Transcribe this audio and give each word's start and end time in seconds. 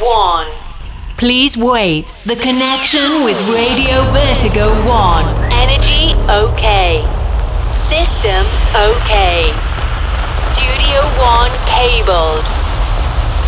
1. 0.00 0.46
Please 1.16 1.56
wait. 1.56 2.06
The 2.24 2.36
connection 2.36 3.24
with 3.24 3.34
Radio 3.50 4.06
Vertigo 4.14 4.70
1. 4.86 5.26
Energy 5.50 6.14
okay. 6.30 7.02
System 7.74 8.46
okay. 8.74 9.50
Studio 10.34 11.02
1 11.18 11.50
cabled. 11.66 12.46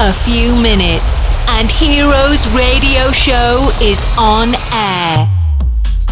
A 0.02 0.12
few 0.26 0.56
minutes 0.58 1.22
and 1.50 1.70
Heroes 1.70 2.48
Radio 2.50 3.12
Show 3.12 3.70
is 3.80 4.02
on 4.18 4.54
air. 4.74 5.28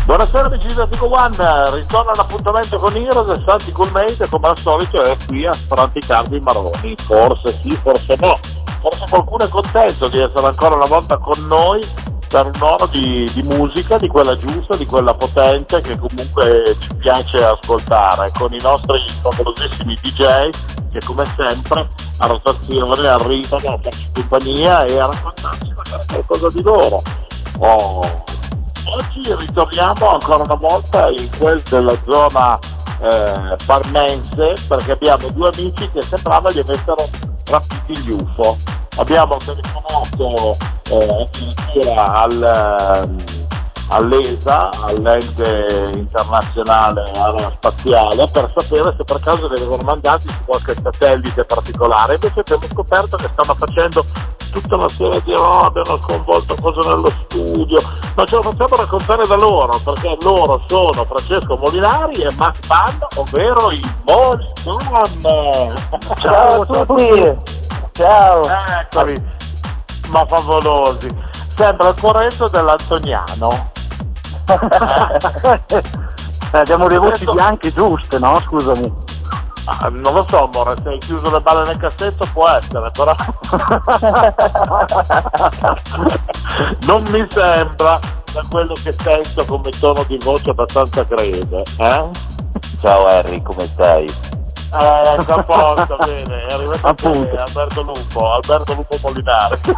Buonasera 0.07 0.46
amici 0.46 0.68
di 0.68 0.75
Vertigo 0.75 1.12
One, 1.12 1.36
ritorna 1.75 2.12
l'appuntamento 2.14 2.79
con 2.79 2.96
Heroes 2.96 3.39
e 3.39 3.43
Santi 3.45 3.73
Coolmate 3.73 4.27
come 4.29 4.48
al 4.48 4.59
solito 4.59 5.02
è 5.02 5.16
qui 5.27 5.45
a 5.45 5.52
praticarvi 5.68 6.36
i 6.36 6.41
maroni, 6.41 6.95
forse 6.96 7.52
sì, 7.61 7.79
forse 7.82 8.16
no, 8.18 8.39
forse 8.80 9.04
qualcuno 9.08 9.45
è 9.45 9.48
contento 9.48 10.09
di 10.09 10.18
essere 10.18 10.46
ancora 10.46 10.74
una 10.74 10.86
volta 10.86 11.16
con 11.19 11.46
noi 11.46 11.80
per 12.28 12.50
un'ora 12.55 12.86
di, 12.86 13.28
di 13.32 13.42
musica, 13.42 13.96
di 13.96 14.06
quella 14.06 14.36
giusta, 14.36 14.77
di 14.77 14.84
quella 14.84 15.14
potente 15.14 15.80
che 15.80 15.96
comunque 15.98 16.77
ci 16.78 16.95
piace 16.96 17.42
ascoltare 17.42 18.30
con 18.36 18.52
i 18.52 18.60
nostri 18.60 19.02
favolosissimi 19.22 19.96
DJ 20.02 20.50
che 20.92 21.00
come 21.05 21.24
sempre 21.36 21.88
a 22.19 22.27
rotazione 22.27 23.09
arrivano 23.09 23.69
a 23.69 23.78
farci 23.80 24.09
compagnia 24.12 24.84
e 24.84 24.98
a 24.98 25.06
raccontarci 25.06 25.74
qualcosa 26.06 26.48
di 26.50 26.62
loro. 26.62 27.02
Oh, 27.60 28.27
Oggi 28.91 29.22
ritorniamo 29.22 30.12
ancora 30.12 30.45
una 30.45 30.55
volta 30.55 31.10
in 31.10 31.28
quel 31.36 31.60
della 31.69 31.95
zona 32.05 32.58
eh, 33.01 33.57
parmense 33.65 34.55
perché 34.66 34.93
abbiamo 34.93 35.29
due 35.30 35.51
amici 35.55 35.89
che 35.89 36.02
sembrava 36.02 36.51
gli 36.51 36.59
avessero 36.59 37.09
rapiti 37.47 37.98
gli 37.98 38.11
UFO. 38.11 38.56
Abbiamo 38.97 39.37
telefonato 39.37 40.56
eh, 40.91 41.29
al, 41.97 43.17
all'ESA, 43.89 44.70
all'ente 44.83 45.91
internazionale 45.94 47.11
aerospaziale, 47.14 48.28
per 48.28 48.53
sapere 48.55 48.94
se 48.97 49.05
per 49.05 49.20
caso 49.20 49.47
li 49.47 49.55
avevano 49.56 49.83
mandati 49.83 50.28
su 50.28 50.39
qualche 50.44 50.75
satellite 50.83 51.44
particolare. 51.44 52.14
Invece 52.14 52.41
abbiamo 52.41 52.66
scoperto 52.70 53.16
che 53.16 53.28
stanno 53.33 53.55
facendo 53.55 54.05
tutta 54.50 54.77
una 54.77 54.89
serie 54.89 55.22
di 55.22 55.34
robe, 55.34 55.83
hanno 55.84 55.98
sconvolto 55.98 56.55
cose 56.61 56.89
nello 56.89 57.12
studio, 57.20 57.78
ma 58.14 58.25
ce 58.25 58.36
lo 58.36 58.42
facciamo 58.42 58.77
raccontare 58.77 59.27
da 59.27 59.36
loro, 59.36 59.78
perché 59.84 60.16
loro 60.22 60.62
sono 60.66 61.05
Francesco 61.05 61.56
Molinari 61.56 62.22
e 62.22 62.33
Max 62.36 62.66
Pan, 62.66 62.98
ovvero 63.16 63.70
i 63.70 63.81
Molitan. 64.06 65.77
Ciao 66.19 66.62
a 66.62 66.84
tutti! 66.86 67.36
Ciao! 67.92 68.42
Eccovi, 68.81 69.22
ma 70.09 70.25
favolosi. 70.27 71.28
Sembra 71.59 71.89
il 71.89 72.01
corretto 72.01 72.47
dell'Antoniano. 72.47 73.73
Abbiamo 76.53 76.87
le 76.87 76.98
voci 76.98 77.25
bianche 77.25 77.73
giuste, 77.73 78.20
no? 78.20 78.39
Scusami. 78.39 78.95
Ah, 79.65 79.89
non 79.91 80.15
lo 80.15 80.25
so, 80.28 80.45
amore, 80.45 80.77
se 80.81 80.89
hai 80.89 80.98
chiuso 80.98 81.28
le 81.33 81.41
balle 81.41 81.67
nel 81.67 81.77
cassetto 81.77 82.28
può 82.33 82.48
essere, 82.48 82.89
però. 82.92 83.12
non 86.87 87.03
mi 87.11 87.27
sembra 87.28 87.98
da 88.33 88.45
quello 88.48 88.75
che 88.81 88.95
sento 88.97 89.45
come 89.45 89.70
tono 89.81 90.05
di 90.05 90.17
voce 90.22 90.50
abbastanza 90.50 91.03
greve, 91.03 91.65
eh? 91.78 92.09
Ciao 92.81 93.06
Harry, 93.09 93.43
come 93.43 93.67
stai? 93.67 94.06
Eh, 94.70 95.24
posto, 95.47 95.97
bene, 96.05 96.47
è 96.47 96.52
arrivato 96.52 96.86
Appunto. 96.86 97.28
te, 97.30 97.36
Alberto 97.36 97.83
Lupo, 97.83 98.33
Alberto 98.33 98.75
Lupo 98.75 98.97
Molinari. 99.02 99.58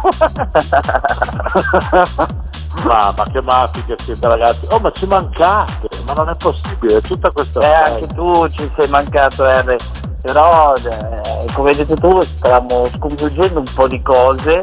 ma, 2.83 3.13
ma 3.15 3.23
che 3.31 3.41
matti 3.41 3.83
che 3.85 3.95
siete 4.03 4.27
ragazzi, 4.27 4.67
oh 4.69 4.79
ma 4.79 4.91
ci 4.91 5.05
mancate, 5.05 5.87
ma 6.05 6.13
non 6.13 6.29
è 6.29 6.35
possibile, 6.35 6.99
tutta 7.01 7.31
questa 7.31 7.59
Eh, 7.59 7.83
gente. 7.85 7.91
anche 8.03 8.13
tu 8.15 8.47
ci 8.49 8.69
sei 8.75 8.89
mancato, 8.89 9.45
R. 9.45 9.75
Però, 10.21 10.73
eh, 10.75 11.51
come 11.53 11.69
hai 11.71 11.75
detto 11.75 11.95
tu, 11.95 12.21
stiamo 12.21 12.87
sconvolgendo 12.95 13.59
un 13.59 13.65
po' 13.73 13.87
di 13.87 14.01
cose 14.03 14.59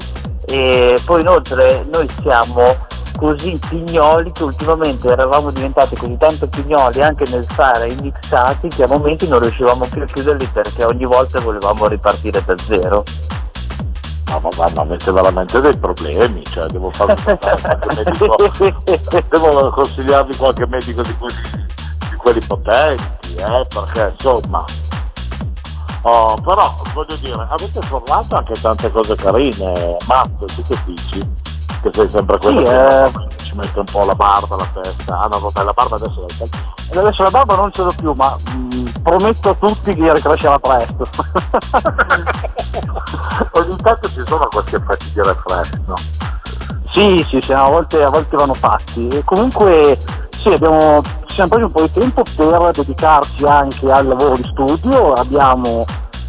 e 0.47 0.97
poi 1.05 1.21
inoltre 1.23 1.85
noi 1.93 2.09
siamo 2.23 2.77
così 3.19 3.59
pignoli 3.69 4.31
che 4.31 4.45
ultimamente 4.45 5.09
eravamo 5.09 5.51
diventati 5.51 5.97
così 5.97 6.17
tanto 6.17 6.47
pignoli 6.47 7.03
anche 7.03 7.25
nel 7.31 7.45
fare 7.49 7.89
i 7.89 7.97
mixati 8.01 8.69
che 8.69 8.85
a 8.85 8.87
momenti 8.87 9.27
non 9.27 9.41
riuscivamo 9.41 9.87
più 9.87 10.03
a 10.03 10.05
chiuderli 10.05 10.47
perché 10.47 10.85
ogni 10.85 11.05
volta 11.05 11.41
volevamo 11.41 11.89
ripartire 11.89 12.41
da 12.45 12.55
zero. 12.57 13.03
No, 14.29 14.41
ma, 14.41 14.49
ma, 14.57 14.71
ma 14.73 14.83
avete 14.83 15.11
veramente 15.11 15.61
dei 15.61 15.77
problemi, 15.77 16.45
cioè 16.45 16.67
devo 16.67 16.91
fare 16.93 17.17
qualche 17.25 18.05
medico, 18.05 18.37
devo 19.29 19.71
consigliarvi 19.71 20.37
qualche 20.37 20.67
medico 20.67 21.03
di 21.03 21.17
quelli, 21.17 21.67
di 22.11 22.17
quelli 22.17 22.41
potenti, 22.41 23.35
eh, 23.35 23.67
perché 23.69 24.13
insomma. 24.13 24.65
Oh, 26.03 26.41
però 26.41 26.73
voglio 26.95 27.17
dire, 27.17 27.47
avete 27.49 27.81
formato 27.81 28.37
anche 28.37 28.55
tante 28.61 28.91
cose 28.93 29.17
carine, 29.17 29.97
Matt, 30.07 30.45
tu 30.55 30.63
che 30.69 30.79
dici? 30.85 31.48
Che 31.89 31.95
sei 31.95 32.09
sempre 32.11 32.39
quello 32.39 32.59
Sì, 32.59 32.65
che 32.65 33.05
eh. 33.05 33.11
ci 33.37 33.55
mette 33.57 33.79
un 33.79 33.85
po' 33.91 34.05
la 34.05 34.15
barba, 34.15 34.57
la 34.57 34.69
testa. 34.73 35.21
Ah 35.21 35.27
no, 35.27 35.39
vabbè, 35.39 35.63
la 35.65 35.73
barba 35.73 35.97
adesso 35.97 36.27
è 36.27 36.45
E 36.95 36.99
adesso 36.99 37.23
la 37.23 37.31
barba 37.31 37.57
non 37.57 37.73
ce 37.73 37.83
l'ho 37.83 37.93
più, 37.97 38.13
ma 38.13 38.37
mh, 38.37 39.01
prometto 39.03 39.49
a 39.51 39.55
tutti 39.55 39.95
che 39.95 40.13
ricrescerà 40.13 40.59
presto. 40.59 41.07
Ogni 43.53 43.77
tanto 43.83 44.09
ci 44.09 44.23
sono 44.27 44.47
questi 44.51 44.75
effetti 44.75 45.11
di 45.15 45.23
refresh, 45.23 45.71
Sì, 46.93 47.27
sì, 47.31 47.39
sì, 47.41 47.53
a 47.55 47.69
volte, 47.69 48.03
a 48.03 48.11
volte 48.11 48.37
vanno 48.37 48.55
fatti. 48.55 49.09
E 49.09 49.23
comunque 49.25 49.99
sì, 50.31 50.49
abbiamo, 50.51 51.01
ci 51.25 51.35
siamo 51.37 51.49
presi 51.49 51.65
un 51.65 51.73
po' 51.73 51.81
di 51.83 51.93
tempo 51.93 52.23
per 52.37 52.71
dedicarci 52.73 53.45
anche 53.47 53.91
al 53.91 54.07
lavoro 54.07 54.37
di 54.37 54.45
studio, 54.53 55.13
abbiamo 55.15 55.87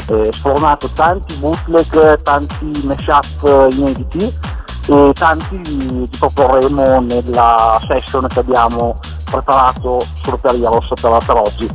eh, 0.08 0.30
sfornato 0.32 0.88
tanti 0.94 1.36
bootleg, 1.36 2.22
tanti 2.22 2.72
mashup 2.86 3.72
inediti 3.74 4.34
e 4.90 5.14
tanti 5.14 5.62
li 5.64 6.10
proporremo 6.18 7.02
nella 7.02 7.80
session 7.86 8.28
che 8.28 8.40
abbiamo 8.40 8.98
preparato 9.24 10.00
solo 10.24 10.38
per 10.38 10.56
Iaros 10.56 10.88
per, 11.00 11.18
per 11.24 11.38
oggi. 11.38 11.70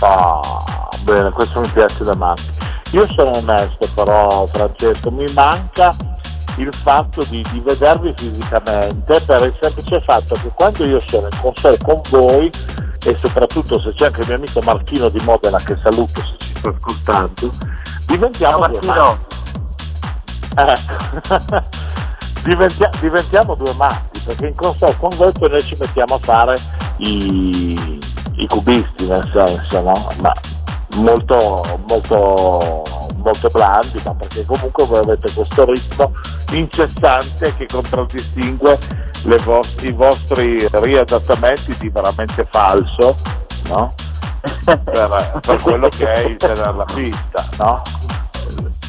Ah, 0.00 0.40
bene, 1.04 1.30
questo 1.30 1.60
mi 1.60 1.68
piace 1.68 2.02
da 2.02 2.16
matti. 2.16 2.50
Io 2.92 3.06
sono 3.06 3.30
onesto 3.36 3.86
però, 3.94 4.46
Francesco, 4.46 5.10
mi 5.12 5.24
manca 5.34 5.94
il 6.56 6.74
fatto 6.74 7.22
di, 7.28 7.44
di 7.50 7.60
vedervi 7.60 8.12
fisicamente 8.16 9.20
per 9.24 9.44
il 9.44 9.56
semplice 9.58 10.02
fatto 10.02 10.34
che 10.34 10.50
quando 10.54 10.84
io 10.84 11.00
sono 11.06 11.28
in 11.30 11.40
console 11.40 11.78
con 11.78 12.00
voi 12.10 12.50
e 13.04 13.16
soprattutto 13.16 13.80
se 13.80 13.94
c'è 13.94 14.06
anche 14.06 14.20
il 14.20 14.26
mio 14.26 14.36
amico 14.36 14.60
Marchino 14.62 15.08
di 15.08 15.20
Modena 15.24 15.58
che 15.58 15.78
saluto 15.82 16.20
se 16.20 16.36
ci 16.38 16.54
sta 16.56 16.68
ascoltando, 16.68 17.50
diventiamo 18.06 18.58
Ciao, 18.58 18.68
Martino. 18.68 19.18
Ecco. 20.54 21.80
Diventia- 22.42 22.90
diventiamo 23.00 23.54
due 23.54 23.72
matti 23.74 24.20
perché 24.24 24.48
in 24.48 24.54
console 24.54 24.96
con 24.98 25.10
voi 25.16 25.32
poi 25.32 25.48
noi 25.48 25.62
ci 25.62 25.76
mettiamo 25.78 26.14
a 26.14 26.18
fare 26.18 26.56
i, 26.98 28.00
i 28.34 28.46
cubisti 28.48 29.06
nel 29.06 29.30
senso 29.32 29.80
no? 29.80 30.12
ma 30.20 30.32
molto 30.96 31.78
molto 31.88 32.82
molto 33.16 33.48
blandi 33.48 34.00
ma 34.04 34.14
perché 34.14 34.44
comunque 34.44 34.84
voi 34.86 34.98
avete 34.98 35.32
questo 35.32 35.64
ritmo 35.64 36.12
incessante 36.50 37.54
che 37.56 37.66
contraddistingue 37.66 38.78
le 39.24 39.36
vos- 39.38 39.76
i 39.82 39.92
vostri 39.92 40.66
riadattamenti 40.70 41.76
di 41.78 41.88
veramente 41.88 42.44
falso 42.50 43.16
no? 43.68 43.94
per, 44.64 45.40
per 45.40 45.60
quello 45.60 45.88
che 45.88 46.12
è 46.12 46.20
il 46.26 46.36
tenere 46.36 46.74
la 46.74 46.84
pista 46.92 47.46
no? 47.58 47.82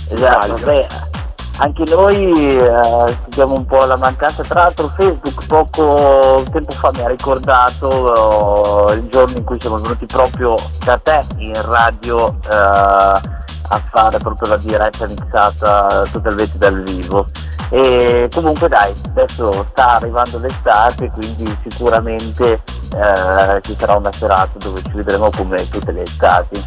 Esatto, 0.09 1.11
anche 1.57 1.83
noi 1.85 2.31
eh, 2.31 3.17
sentiamo 3.21 3.55
un 3.55 3.65
po' 3.65 3.85
la 3.85 3.97
mancanza, 3.97 4.43
tra 4.43 4.63
l'altro 4.63 4.87
Facebook 4.87 5.45
poco 5.45 6.43
tempo 6.51 6.71
fa 6.71 6.91
mi 6.93 7.01
ha 7.01 7.07
ricordato 7.07 8.89
eh, 8.89 8.95
il 8.95 9.07
giorno 9.07 9.37
in 9.37 9.43
cui 9.43 9.59
siamo 9.59 9.77
venuti 9.77 10.05
proprio 10.05 10.55
da 10.83 10.97
te 10.97 11.23
in 11.37 11.53
radio 11.61 12.35
eh, 12.49 12.55
a 12.55 13.81
fare 13.89 14.17
proprio 14.19 14.49
la 14.49 14.57
diretta 14.57 15.07
mixata 15.07 16.03
totalmente 16.11 16.57
dal 16.57 16.81
vivo. 16.81 17.27
E 17.69 18.29
comunque 18.31 18.67
dai, 18.67 18.93
adesso 19.07 19.65
sta 19.69 19.93
arrivando 19.93 20.37
l'estate, 20.37 21.09
quindi 21.09 21.57
sicuramente 21.67 22.53
eh, 22.53 23.61
ci 23.61 23.75
sarà 23.77 23.95
una 23.95 24.11
serata 24.11 24.59
dove 24.59 24.81
ci 24.83 24.91
vedremo 24.93 25.31
come 25.35 25.67
tutte 25.69 25.91
le 25.91 26.03
estati. 26.03 26.63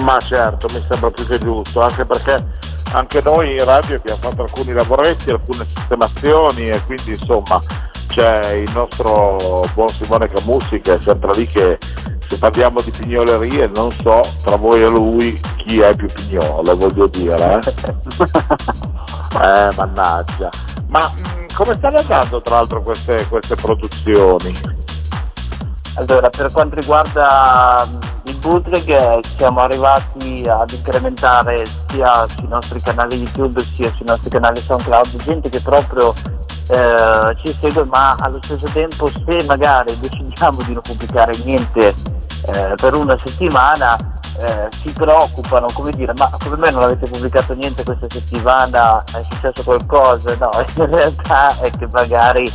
Ma 0.00 0.18
certo, 0.18 0.66
mi 0.72 0.82
sembra 0.88 1.10
più 1.10 1.26
che 1.26 1.38
giusto, 1.38 1.80
anche 1.82 2.04
perché 2.04 2.44
anche 2.92 3.20
noi 3.22 3.52
in 3.52 3.64
radio 3.64 3.96
abbiamo 3.96 4.20
fatto 4.20 4.42
alcuni 4.42 4.72
lavoretti, 4.72 5.30
alcune 5.30 5.64
sistemazioni 5.64 6.68
e 6.68 6.82
quindi 6.84 7.12
insomma 7.12 7.62
c'è 8.08 8.52
il 8.52 8.70
nostro 8.72 9.66
buon 9.74 9.88
Simone 9.88 10.28
Camussi 10.28 10.80
che 10.80 10.94
è 10.94 10.98
sempre 11.00 11.32
lì 11.34 11.46
che 11.46 11.78
se 12.28 12.36
parliamo 12.38 12.80
di 12.82 12.90
pignolerie 12.90 13.70
non 13.74 13.90
so 13.92 14.20
tra 14.42 14.56
voi 14.56 14.82
e 14.82 14.88
lui 14.88 15.40
chi 15.56 15.80
è 15.80 15.94
più 15.94 16.08
pignolo, 16.08 16.76
voglio 16.76 17.06
dire. 17.06 17.60
Eh, 17.60 19.38
eh 19.68 19.70
mannaggia. 19.74 20.50
Ma 20.88 21.00
mh, 21.00 21.54
come 21.54 21.74
stanno 21.74 21.98
andando 21.98 22.42
tra 22.42 22.56
l'altro 22.56 22.82
queste, 22.82 23.26
queste 23.28 23.54
produzioni? 23.54 24.54
Allora, 25.94 26.30
per 26.30 26.50
quanto 26.52 26.74
riguarda 26.74 27.86
il 27.88 28.21
bootleg 28.42 29.20
siamo 29.36 29.60
arrivati 29.60 30.44
ad 30.46 30.70
incrementare 30.70 31.64
sia 31.88 32.26
sui 32.26 32.48
nostri 32.48 32.80
canali 32.80 33.16
YouTube 33.16 33.62
sia 33.62 33.92
sui 33.94 34.04
nostri 34.04 34.30
canali 34.30 34.60
SoundCloud 34.60 35.16
gente 35.22 35.48
che 35.48 35.60
proprio 35.60 36.12
eh, 36.68 37.36
ci 37.42 37.54
segue 37.54 37.84
ma 37.86 38.16
allo 38.18 38.38
stesso 38.42 38.66
tempo 38.72 39.08
se 39.08 39.44
magari 39.46 39.96
decidiamo 39.98 40.60
di 40.62 40.72
non 40.72 40.82
pubblicare 40.82 41.32
niente 41.44 41.94
eh, 42.46 42.74
per 42.76 42.94
una 42.94 43.16
settimana 43.16 43.96
eh, 44.38 44.68
si 44.70 44.90
preoccupano, 44.90 45.66
come 45.74 45.92
dire, 45.92 46.12
ma 46.16 46.30
come 46.42 46.56
me 46.56 46.70
non 46.70 46.82
avete 46.82 47.06
pubblicato 47.06 47.52
niente 47.54 47.84
questa 47.84 48.06
settimana, 48.08 49.04
è 49.04 49.22
successo 49.30 49.62
qualcosa? 49.62 50.34
No, 50.36 50.50
in 50.82 50.90
realtà 50.90 51.60
è 51.60 51.70
che 51.70 51.86
magari 51.90 52.50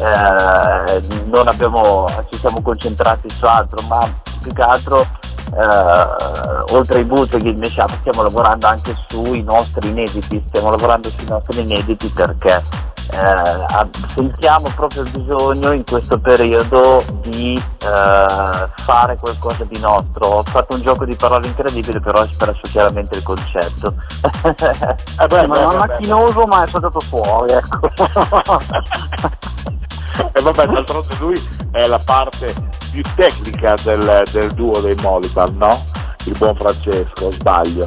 eh, 0.00 1.02
non 1.26 1.48
abbiamo, 1.48 2.06
ci 2.30 2.38
siamo 2.38 2.62
concentrati 2.62 3.28
su 3.30 3.44
altro, 3.46 3.80
ma 3.88 4.10
più 4.40 4.52
che 4.52 4.62
altro 4.62 5.06
eh, 5.54 6.74
oltre 6.74 6.98
ai 6.98 7.04
bootleg 7.04 7.44
il 7.44 7.56
mashup 7.56 7.90
stiamo 8.00 8.22
lavorando 8.22 8.66
anche 8.66 8.94
sui 9.08 9.42
nostri 9.42 9.88
inediti, 9.88 10.42
stiamo 10.48 10.70
lavorando 10.70 11.08
sui 11.08 11.26
nostri 11.26 11.62
inediti 11.62 12.08
perché 12.08 12.62
eh, 13.10 14.06
sentiamo 14.08 14.70
proprio 14.74 15.02
il 15.02 15.10
bisogno 15.10 15.72
in 15.72 15.82
questo 15.84 16.18
periodo 16.18 17.02
di 17.22 17.54
eh, 17.56 18.66
fare 18.76 19.16
qualcosa 19.16 19.64
di 19.64 19.78
nostro. 19.80 20.26
Ho 20.26 20.42
fatto 20.42 20.74
un 20.74 20.82
gioco 20.82 21.06
di 21.06 21.14
parole 21.14 21.46
incredibile, 21.46 22.00
però 22.00 22.20
ho 22.20 22.24
espresso 22.24 22.60
chiaramente 22.64 23.16
il 23.16 23.22
concetto. 23.22 23.94
eh 24.42 25.26
beh, 25.26 25.46
ma 25.48 25.60
non 25.62 25.76
macchinoso, 25.76 26.46
ma 26.46 26.64
è 26.64 26.68
saltato 26.68 27.00
fuori, 27.00 27.52
ecco. 27.52 27.88
e 30.32 30.42
vabbè, 30.42 30.66
d'altronde 30.66 31.14
lui 31.18 31.48
è 31.70 31.86
la 31.86 31.98
parte 31.98 32.54
più 32.90 33.02
tecnica 33.14 33.74
del, 33.82 34.22
del 34.32 34.50
duo 34.52 34.80
dei 34.80 34.96
Moliban, 35.00 35.56
no? 35.56 35.84
Il 36.24 36.36
buon 36.36 36.56
Francesco, 36.56 37.30
sbaglio. 37.30 37.86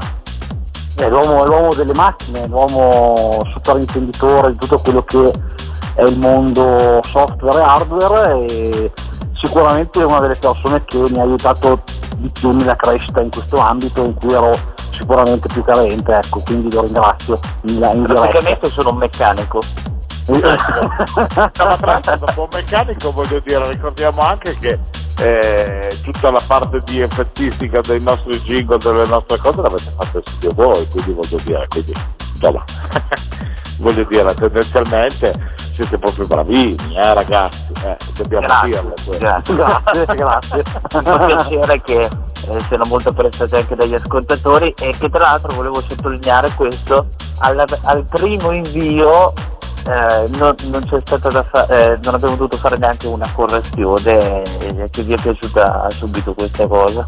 È 0.95 1.07
l'uomo, 1.07 1.43
è 1.43 1.47
l'uomo, 1.47 1.73
delle 1.73 1.93
macchine, 1.93 2.47
l'uomo 2.47 3.43
super 3.53 3.77
intenditore 3.77 4.51
di 4.51 4.57
tutto 4.57 4.79
quello 4.79 5.03
che 5.03 5.31
è 5.95 6.03
il 6.03 6.17
mondo 6.17 6.99
software 7.03 7.59
e 7.59 7.63
hardware 7.63 8.45
e 8.45 8.91
sicuramente 9.33 9.99
è 9.99 10.05
una 10.05 10.19
delle 10.19 10.35
persone 10.35 10.83
che 10.85 10.97
mi 11.09 11.19
ha 11.19 11.23
aiutato 11.23 11.81
di 12.17 12.29
più 12.29 12.51
nella 12.51 12.75
crescita 12.75 13.21
in 13.21 13.29
questo 13.29 13.57
ambito 13.57 14.03
in 14.03 14.13
cui 14.13 14.33
ero 14.33 14.51
sicuramente 14.91 15.47
più 15.47 15.61
carente, 15.63 16.11
ecco, 16.11 16.41
quindi 16.41 16.71
lo 16.71 16.81
ringrazio. 16.81 17.39
In, 17.63 17.89
in 17.93 18.03
Praticamente 18.03 18.69
sono 18.69 18.91
un 18.91 18.97
meccanico. 18.97 19.59
Tra 20.25 21.77
l'altro 21.79 22.17
dopo 22.17 22.41
un 22.41 22.47
meccanico 22.53 23.11
voglio 23.11 23.39
dire, 23.43 23.69
ricordiamo 23.69 24.21
anche 24.21 24.57
che 24.59 24.79
eh, 25.19 25.97
tutta 26.03 26.31
la 26.31 26.41
parte 26.45 26.81
di 26.85 27.01
effettistica 27.01 27.81
dei 27.81 28.01
nostri 28.01 28.39
jingle, 28.41 28.77
delle 28.77 29.05
nostre 29.05 29.37
cose 29.37 29.61
l'avete 29.61 29.91
fatta 29.95 30.19
studio 30.23 30.53
voi, 30.53 30.87
quindi 30.89 31.11
voglio 31.11 31.39
dire, 31.43 31.67
quindi 31.67 31.93
insomma, 32.33 32.63
voglio 33.77 34.03
dire, 34.05 34.33
tendenzialmente 34.33 35.59
siete 35.73 35.97
proprio 35.97 36.25
bravini, 36.25 36.95
eh 36.95 37.13
ragazzi, 37.13 37.71
eh, 37.83 37.97
dobbiamo 38.17 38.45
grazie, 38.45 38.69
dirlo. 38.69 38.93
Grazie, 39.17 39.55
grazie, 39.55 40.15
grazie. 40.15 40.63
Fa 40.89 41.25
piacere 41.25 41.81
che 41.81 41.99
eh, 42.01 42.59
siano 42.67 42.85
molto 42.87 43.09
apprezzati 43.09 43.55
anche 43.55 43.75
dagli 43.75 43.93
ascoltatori 43.93 44.73
e 44.79 44.95
che 44.97 45.09
tra 45.09 45.23
l'altro 45.23 45.53
volevo 45.53 45.81
sottolineare 45.81 46.51
questo, 46.55 47.07
al, 47.39 47.63
al 47.83 48.05
primo 48.05 48.51
invio 48.51 49.33
eh, 49.87 50.27
non, 50.37 50.55
non, 50.65 50.83
fa- 51.43 51.67
eh, 51.67 51.99
non 52.03 52.13
abbiamo 52.13 52.35
dovuto 52.35 52.57
fare 52.57 52.77
neanche 52.77 53.07
una 53.07 53.29
correzione 53.33 54.43
eh, 54.43 54.89
che 54.89 55.01
vi 55.03 55.13
è 55.13 55.21
piaciuta 55.21 55.89
subito 55.89 56.33
questa 56.33 56.67
cosa. 56.67 57.07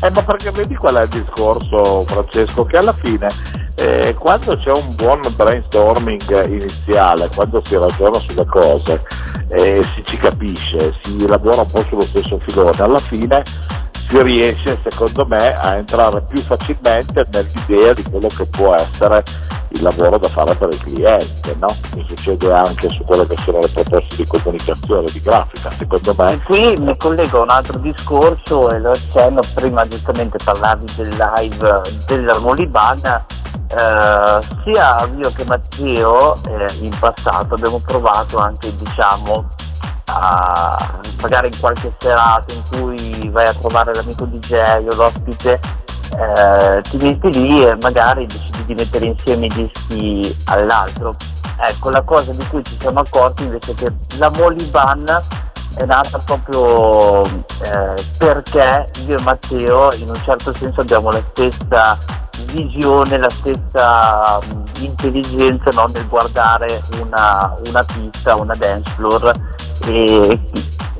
Eh, 0.00 0.10
ma 0.10 0.22
perché 0.22 0.50
vedi 0.50 0.76
qual 0.76 0.94
è 0.94 1.02
il 1.02 1.08
discorso, 1.08 2.04
Francesco? 2.06 2.64
Che 2.64 2.76
alla 2.76 2.92
fine, 2.92 3.26
eh, 3.74 4.14
quando 4.16 4.56
c'è 4.56 4.70
un 4.70 4.94
buon 4.94 5.20
brainstorming 5.34 6.46
iniziale, 6.46 7.28
quando 7.34 7.60
si 7.64 7.76
ragiona 7.76 8.18
sulle 8.18 8.46
cose, 8.46 9.02
eh, 9.48 9.82
si 9.94 10.04
ci 10.04 10.16
capisce, 10.18 10.94
si 11.02 11.26
lavora 11.26 11.62
un 11.62 11.70
po' 11.70 11.84
sullo 11.88 12.02
stesso 12.02 12.38
filone, 12.38 12.76
alla 12.78 12.98
fine 12.98 13.42
si 14.08 14.22
riesce, 14.22 14.78
secondo 14.82 15.26
me, 15.26 15.54
a 15.54 15.76
entrare 15.76 16.22
più 16.22 16.40
facilmente 16.40 17.24
nell'idea 17.30 17.92
di 17.92 18.02
quello 18.04 18.28
che 18.28 18.46
può 18.46 18.74
essere 18.74 19.22
il 19.70 19.82
lavoro 19.82 20.16
da 20.16 20.28
fare 20.28 20.54
per 20.54 20.70
il 20.70 20.82
cliente, 20.82 21.54
no? 21.58 21.68
Mi 21.94 22.04
succede 22.08 22.50
anche 22.50 22.88
su 22.88 23.04
quelle 23.04 23.26
che 23.26 23.36
sono 23.44 23.58
le 23.58 23.68
proposte 23.68 24.16
di 24.16 24.26
comunicazione, 24.26 25.04
di 25.12 25.20
grafica, 25.20 25.70
secondo 25.72 26.14
me. 26.16 26.32
E 26.32 26.38
qui 26.38 26.76
mi 26.78 26.96
collego 26.96 27.40
a 27.40 27.42
un 27.42 27.50
altro 27.50 27.78
discorso 27.78 28.70
e 28.70 28.78
lo 28.78 28.90
accenno, 28.92 29.40
prima 29.54 29.86
giustamente 29.86 30.38
parlavi 30.42 30.86
del 30.96 31.08
live 31.08 31.80
della 32.06 32.38
Molibana, 32.38 33.24
eh, 33.68 34.40
sia 34.64 35.08
io 35.16 35.30
che 35.32 35.44
Matteo 35.44 36.42
eh, 36.46 36.66
in 36.80 36.96
passato 36.98 37.54
abbiamo 37.54 37.78
provato 37.84 38.38
anche 38.38 38.74
diciamo 38.74 39.46
a, 40.08 41.00
magari 41.20 41.48
in 41.48 41.58
qualche 41.58 41.92
serata 41.98 42.52
in 42.54 42.62
cui 42.70 43.28
vai 43.30 43.46
a 43.46 43.54
trovare 43.54 43.94
l'amico 43.94 44.24
DJ 44.24 44.86
o 44.90 44.94
l'ospite 44.94 45.60
eh, 46.16 46.80
ti 46.82 46.96
metti 46.96 47.32
lì 47.32 47.64
e 47.64 47.76
magari 47.80 48.26
decidi 48.26 48.64
di 48.64 48.74
mettere 48.74 49.06
insieme 49.06 49.46
i 49.46 49.48
dischi 49.48 50.36
all'altro. 50.46 51.16
Ecco, 51.60 51.90
la 51.90 52.02
cosa 52.02 52.32
di 52.32 52.46
cui 52.46 52.62
ci 52.64 52.76
siamo 52.78 53.00
accorti 53.00 53.42
invece 53.42 53.72
è 53.72 53.74
che 53.74 53.92
la 54.18 54.30
Moliban 54.30 55.04
è 55.78 55.84
nata 55.84 56.18
proprio 56.18 57.22
eh, 57.24 57.94
perché 58.18 58.90
io 59.06 59.16
e 59.16 59.22
Matteo 59.22 59.92
in 59.94 60.08
un 60.08 60.20
certo 60.24 60.52
senso 60.54 60.80
abbiamo 60.80 61.10
la 61.10 61.22
stessa 61.28 61.96
visione, 62.50 63.18
la 63.18 63.30
stessa 63.30 64.40
um, 64.50 64.64
intelligenza 64.80 65.70
no, 65.74 65.86
nel 65.86 66.06
guardare 66.08 66.82
una, 67.00 67.54
una 67.66 67.84
pista, 67.84 68.34
una 68.34 68.54
dance 68.54 68.90
floor 68.96 69.32
e 69.86 70.40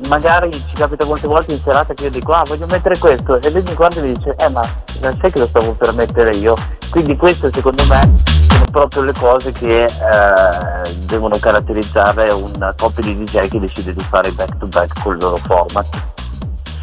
magari 0.09 0.51
ci 0.53 0.75
capita 0.75 1.05
molte 1.05 1.27
volte 1.27 1.55
in 1.55 1.61
serata 1.61 1.95
che 1.95 2.05
io 2.05 2.11
dico 2.11 2.33
ah 2.33 2.43
voglio 2.47 2.67
mettere 2.67 2.99
questo. 2.99 3.41
E 3.41 3.51
lui 3.51 3.63
mi 3.63 3.75
guarda 3.75 4.01
e 4.01 4.03
mi 4.03 4.15
dice 4.15 4.35
eh 4.37 4.49
ma 4.49 4.63
non 5.01 5.17
sai 5.21 5.31
che 5.31 5.39
lo 5.39 5.47
stavo 5.47 5.73
per 5.73 5.93
mettere 5.95 6.31
io? 6.37 6.55
Quindi 6.91 7.17
queste 7.17 7.51
secondo 7.53 7.83
me 7.89 8.37
sono 8.49 8.65
proprio 8.71 9.03
le 9.03 9.13
cose 9.13 9.53
che 9.53 9.85
eh, 9.85 10.95
devono 11.07 11.37
caratterizzare 11.39 12.33
un 12.33 12.75
coppia 12.77 13.03
di 13.05 13.15
DJ 13.15 13.49
che 13.49 13.61
decide 13.61 13.95
di 13.95 14.03
fare 14.09 14.31
back 14.33 14.57
to 14.59 14.67
back 14.67 15.03
con 15.03 15.15
il 15.15 15.23
loro 15.23 15.37
format. 15.37 15.87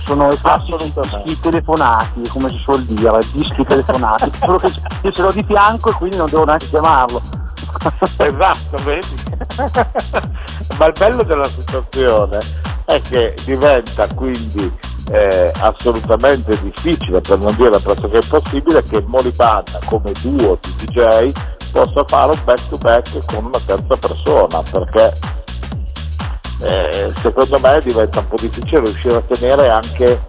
Sono 0.05 0.27
i 0.27 0.39
classici 0.39 0.93
dischi 1.23 1.39
telefonati, 1.39 2.27
come 2.29 2.49
si 2.49 2.59
suol 2.63 2.83
dire, 2.83 3.17
dischi 3.31 3.63
telefonati, 3.65 4.31
solo 4.39 4.57
che 4.57 4.71
io 5.01 5.11
ce 5.11 5.21
l'ho 5.21 5.31
di 5.31 5.43
fianco 5.43 5.89
e 5.89 5.93
quindi 5.93 6.17
non 6.17 6.29
devo 6.29 6.45
neanche 6.45 6.67
chiamarlo. 6.67 7.21
esatto, 8.17 8.83
vedi? 8.83 9.15
Ma 10.77 10.85
il 10.85 10.93
bello 10.97 11.23
della 11.23 11.45
situazione 11.45 12.39
è 12.85 13.01
che 13.01 13.35
diventa 13.43 14.07
quindi 14.13 14.71
eh, 15.11 15.51
assolutamente 15.59 16.59
difficile, 16.61 17.21
per 17.21 17.39
non 17.39 17.55
dire 17.55 17.79
pressoché 17.79 18.17
impossibile, 18.21 18.83
che 18.83 19.03
Moliban 19.05 19.63
come 19.85 20.11
duo 20.21 20.57
di 20.61 20.85
DJ 20.85 21.31
possa 21.71 22.03
fare 22.07 22.31
un 22.31 22.41
back 22.43 22.69
to 22.69 22.77
back 22.77 23.25
con 23.25 23.45
una 23.45 23.59
terza 23.65 23.95
persona, 23.97 24.61
perché 24.69 25.17
eh, 26.61 27.13
secondo 27.21 27.59
me 27.59 27.79
diventa 27.83 28.19
un 28.19 28.25
po' 28.25 28.37
difficile 28.39 28.79
riuscire 28.79 29.15
a 29.15 29.21
tenere 29.21 29.67
anche 29.67 30.19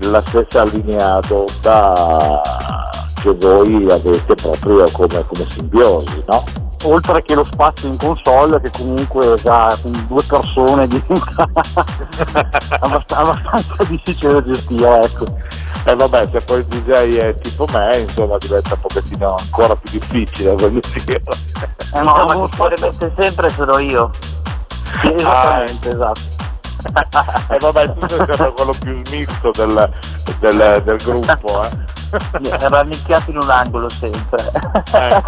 la 0.00 0.22
stessa 0.26 0.64
linea 0.64 1.20
d'onda 1.20 2.42
che 3.20 3.32
voi 3.32 3.86
avete 3.90 4.34
proprio 4.34 4.84
come, 4.92 5.24
come 5.24 5.46
simbiosi, 5.48 6.22
no? 6.26 6.67
Oltre 6.84 7.22
che 7.22 7.34
lo 7.34 7.44
spazio 7.44 7.88
in 7.88 7.96
console 7.96 8.60
che 8.60 8.70
comunque 8.70 9.36
già 9.42 9.76
con 9.82 10.04
due 10.06 10.22
persone 10.26 10.86
diventa 10.88 11.48
abbastanza, 12.80 13.84
difficile 13.88 14.34
da 14.34 14.42
gestire 14.42 15.00
ecco. 15.00 15.24
E 15.84 15.90
eh 15.90 15.94
vabbè 15.94 16.28
se 16.32 16.40
poi 16.40 16.58
il 16.58 16.64
DJ 16.66 17.16
è 17.18 17.34
tipo 17.38 17.66
me 17.72 17.98
insomma 17.98 18.36
diventa 18.38 18.74
un 18.74 18.80
pochettino 18.80 19.34
ancora 19.34 19.74
più 19.74 19.98
difficile 19.98 20.54
voglio 20.54 20.80
dire. 20.94 21.22
Eh 21.94 22.02
no, 22.02 22.24
ma 22.24 22.48
chi 22.48 22.80
mette 22.80 23.12
sempre 23.16 23.50
sono 23.50 23.78
io. 23.78 24.10
Sì, 25.02 25.14
esattamente 25.14 25.88
ah, 25.88 25.92
esatto. 25.92 26.36
E 27.50 27.54
eh, 27.54 27.58
vabbè 27.58 27.94
tu 27.94 28.08
sei 28.08 28.18
sempre 28.18 28.52
quello 28.52 28.74
più 28.80 29.04
smisto 29.04 29.50
del, 29.50 29.90
del, 30.38 30.82
del 30.84 30.96
gruppo 30.96 31.64
eh 31.64 31.97
era 32.60 32.82
nicchiato 32.82 33.30
in 33.30 33.38
un 33.38 33.50
angolo 33.50 33.88
sempre. 33.88 34.50
Eh, 34.92 35.22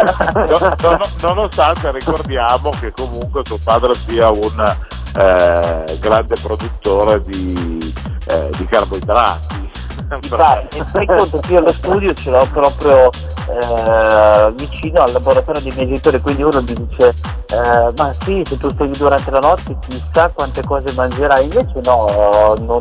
no, 0.49 0.79
no, 0.81 1.01
nonostante 1.21 1.91
ricordiamo 1.93 2.71
che 2.81 2.93
comunque 2.93 3.43
suo 3.45 3.59
padre 3.63 3.95
sia 3.95 4.31
un 4.31 4.77
eh, 5.17 5.99
grande 5.99 6.35
produttore 6.41 7.21
di, 7.23 7.95
eh, 8.27 8.51
di 8.57 8.65
carboidrati. 8.65 9.69
Infatti, 10.11 10.83
fai 10.91 11.07
conto 11.07 11.39
che 11.39 11.53
io 11.53 11.59
allo 11.59 11.73
studio 11.73 12.13
ce 12.15 12.31
l'ho 12.31 12.49
proprio 12.53 13.11
eh, 13.11 14.53
vicino 14.57 15.03
al 15.03 15.13
laboratorio 15.13 15.61
dei 15.61 15.73
miei 15.73 15.87
genitori, 15.87 16.21
quindi 16.21 16.43
uno 16.43 16.61
mi 16.63 16.75
dice 16.75 17.15
eh, 17.51 17.93
ma 17.97 18.13
sì, 18.23 18.43
se 18.45 18.57
tu 18.57 18.71
stai 18.71 18.91
durante 18.91 19.31
la 19.31 19.39
notte 19.39 19.77
chissà 19.87 20.31
quante 20.33 20.65
cose 20.65 20.93
mangerai, 20.95 21.45
invece 21.45 21.81
no, 21.85 22.57
non, 22.61 22.81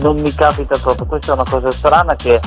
non 0.00 0.16
mi 0.20 0.34
capita 0.34 0.76
proprio, 0.78 1.06
questa 1.06 1.32
è 1.32 1.34
una 1.34 1.48
cosa 1.48 1.70
strana 1.70 2.14
che 2.16 2.40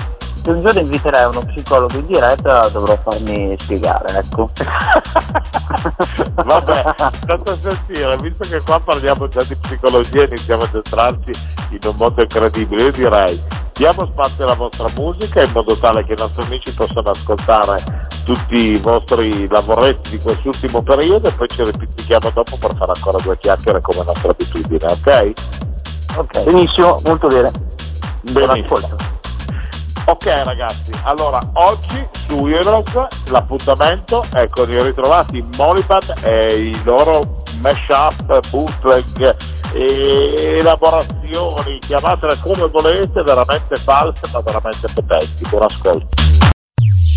se 0.43 0.51
un 0.51 0.61
giorno 0.61 0.79
inviterai 0.79 1.25
uno 1.25 1.41
psicologo 1.41 1.97
in 1.97 2.05
diretta 2.05 2.67
dovrò 2.69 2.97
farmi 2.97 3.55
spiegare, 3.59 4.19
ecco. 4.19 4.49
Vabbè, 6.43 6.95
tanto 7.25 7.57
sentire, 7.61 8.17
visto 8.17 8.47
che 8.47 8.61
qua 8.61 8.79
parliamo 8.79 9.27
già 9.27 9.43
di 9.43 9.55
psicologia 9.55 10.21
e 10.21 10.25
iniziamo 10.25 10.63
ad 10.63 10.75
entrarci 10.75 11.31
in 11.69 11.79
un 11.85 11.95
mondo 11.95 12.21
incredibile, 12.21 12.83
io 12.83 12.91
direi 12.91 13.41
diamo 13.73 14.05
spazio 14.11 14.43
alla 14.43 14.53
vostra 14.53 14.87
musica 14.95 15.41
in 15.41 15.51
modo 15.53 15.75
tale 15.75 16.03
che 16.03 16.13
i 16.13 16.17
nostri 16.17 16.43
amici 16.43 16.73
possano 16.73 17.09
ascoltare 17.09 18.09
tutti 18.25 18.55
i 18.55 18.77
vostri 18.77 19.47
lavoretti 19.47 20.11
di 20.11 20.19
quest'ultimo 20.19 20.81
periodo 20.81 21.27
e 21.27 21.31
poi 21.31 21.47
ci 21.47 21.63
ripetiamo 21.63 22.29
dopo 22.31 22.57
per 22.57 22.75
fare 22.75 22.91
ancora 22.95 23.17
due 23.23 23.37
chiacchiere 23.37 23.81
come 23.81 24.03
nostra 24.05 24.29
abitudine, 24.29 24.85
ok? 24.85 25.33
Ok. 26.17 26.43
Benissimo, 26.43 27.01
molto 27.03 27.27
bene. 27.27 27.51
Benissimo. 28.21 29.20
Ok 30.05 30.25
ragazzi, 30.43 30.91
allora 31.03 31.39
oggi 31.53 32.03
su 32.11 32.47
Heroes 32.47 33.29
l'appuntamento 33.29 34.25
è 34.33 34.49
con 34.49 34.69
i 34.69 34.81
ritrovati 34.81 35.43
Molibad 35.57 36.15
e 36.23 36.69
i 36.69 36.83
loro 36.83 37.43
mashup, 37.59 38.49
bootleg, 38.49 39.35
elaborazioni, 39.73 41.77
chiamatele 41.79 42.37
come 42.41 42.67
volete, 42.67 43.21
veramente 43.21 43.75
false 43.75 44.21
ma 44.33 44.41
veramente 44.41 44.87
potenti. 44.93 45.47
Buon 45.47 45.63
ascolto. 45.63 46.07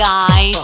guy. 0.00 0.59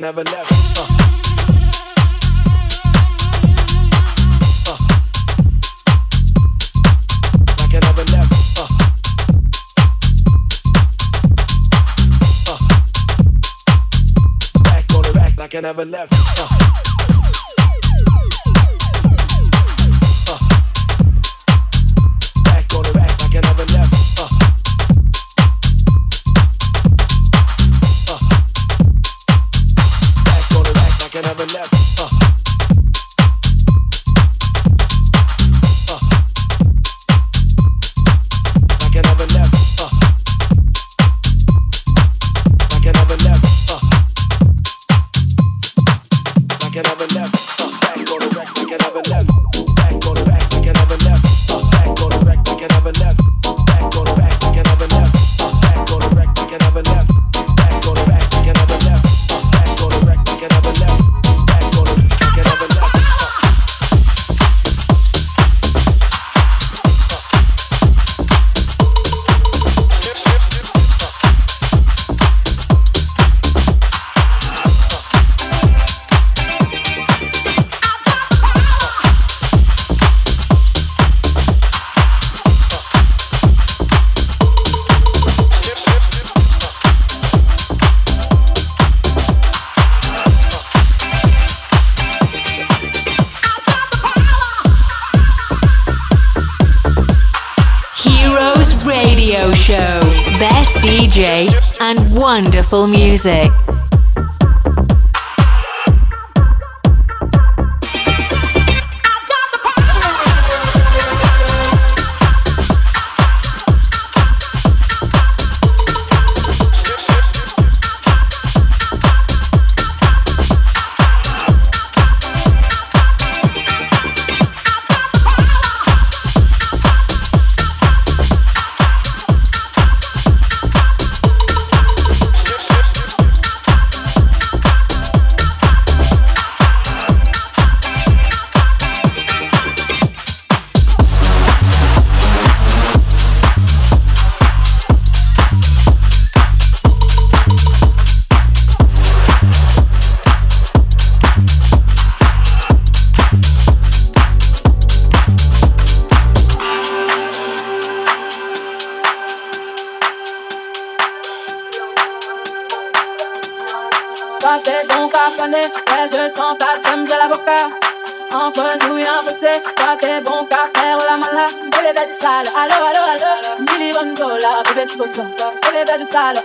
I 0.00 0.02
never 0.02 0.24
left. 0.24 0.78
Uh. 0.78 0.86
Uh. 4.66 4.76
I 15.54 15.60
never 15.60 15.84
left. 15.84 16.12
Uh. 16.40 16.59
Music. 103.10 103.59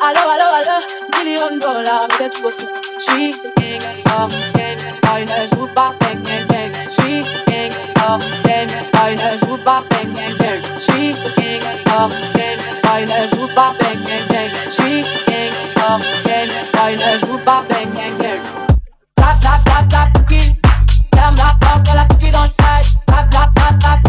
Allo, 0.08 0.30
allo, 0.30 0.46
allo, 0.54 1.24
million 1.24 1.58
dollars, 1.58 2.08
mais 2.12 2.26
d'être 2.30 2.46
aussi. 2.46 2.68
J'suis 3.00 3.32
gang 3.58 3.82
of 4.22 4.32
game, 4.54 4.78
boy 5.02 5.26
ne 5.26 5.48
joue 5.48 5.66
pas 5.74 5.96
bang 6.00 6.22
bang. 6.48 6.72
J'suis 6.92 7.22
gang 7.48 7.74
of 8.08 8.24
game, 8.44 8.70
boy 8.94 9.16
ne 9.16 9.38
joue 9.40 9.58
pas 9.58 9.84
bang 9.90 10.14
bang. 10.38 10.62
J'suis 10.78 11.14
gang 11.38 11.66
of 11.98 12.14
game, 12.36 12.60
boy 12.84 13.06
ne 13.08 13.28
joue 13.36 13.48
pas 13.56 13.74
bang 13.80 13.98
bang 14.06 14.28
bang. 14.30 14.52
J'suis 14.70 15.02
gang 15.26 15.90
of 15.90 16.06
game, 16.24 16.52
boy 16.74 16.96
ne 16.98 17.18
joue 17.26 17.40
pas 17.44 17.64
bang 17.68 17.90
bang 17.96 18.16
bang. 18.20 18.42
Tap. 19.16 20.06
Ferme 21.16 21.36
la 21.38 21.58
porte, 21.60 21.96
la 21.96 22.06
kill 22.20 22.32
dans 22.32 22.44
le 22.44 22.48
side. 22.48 24.05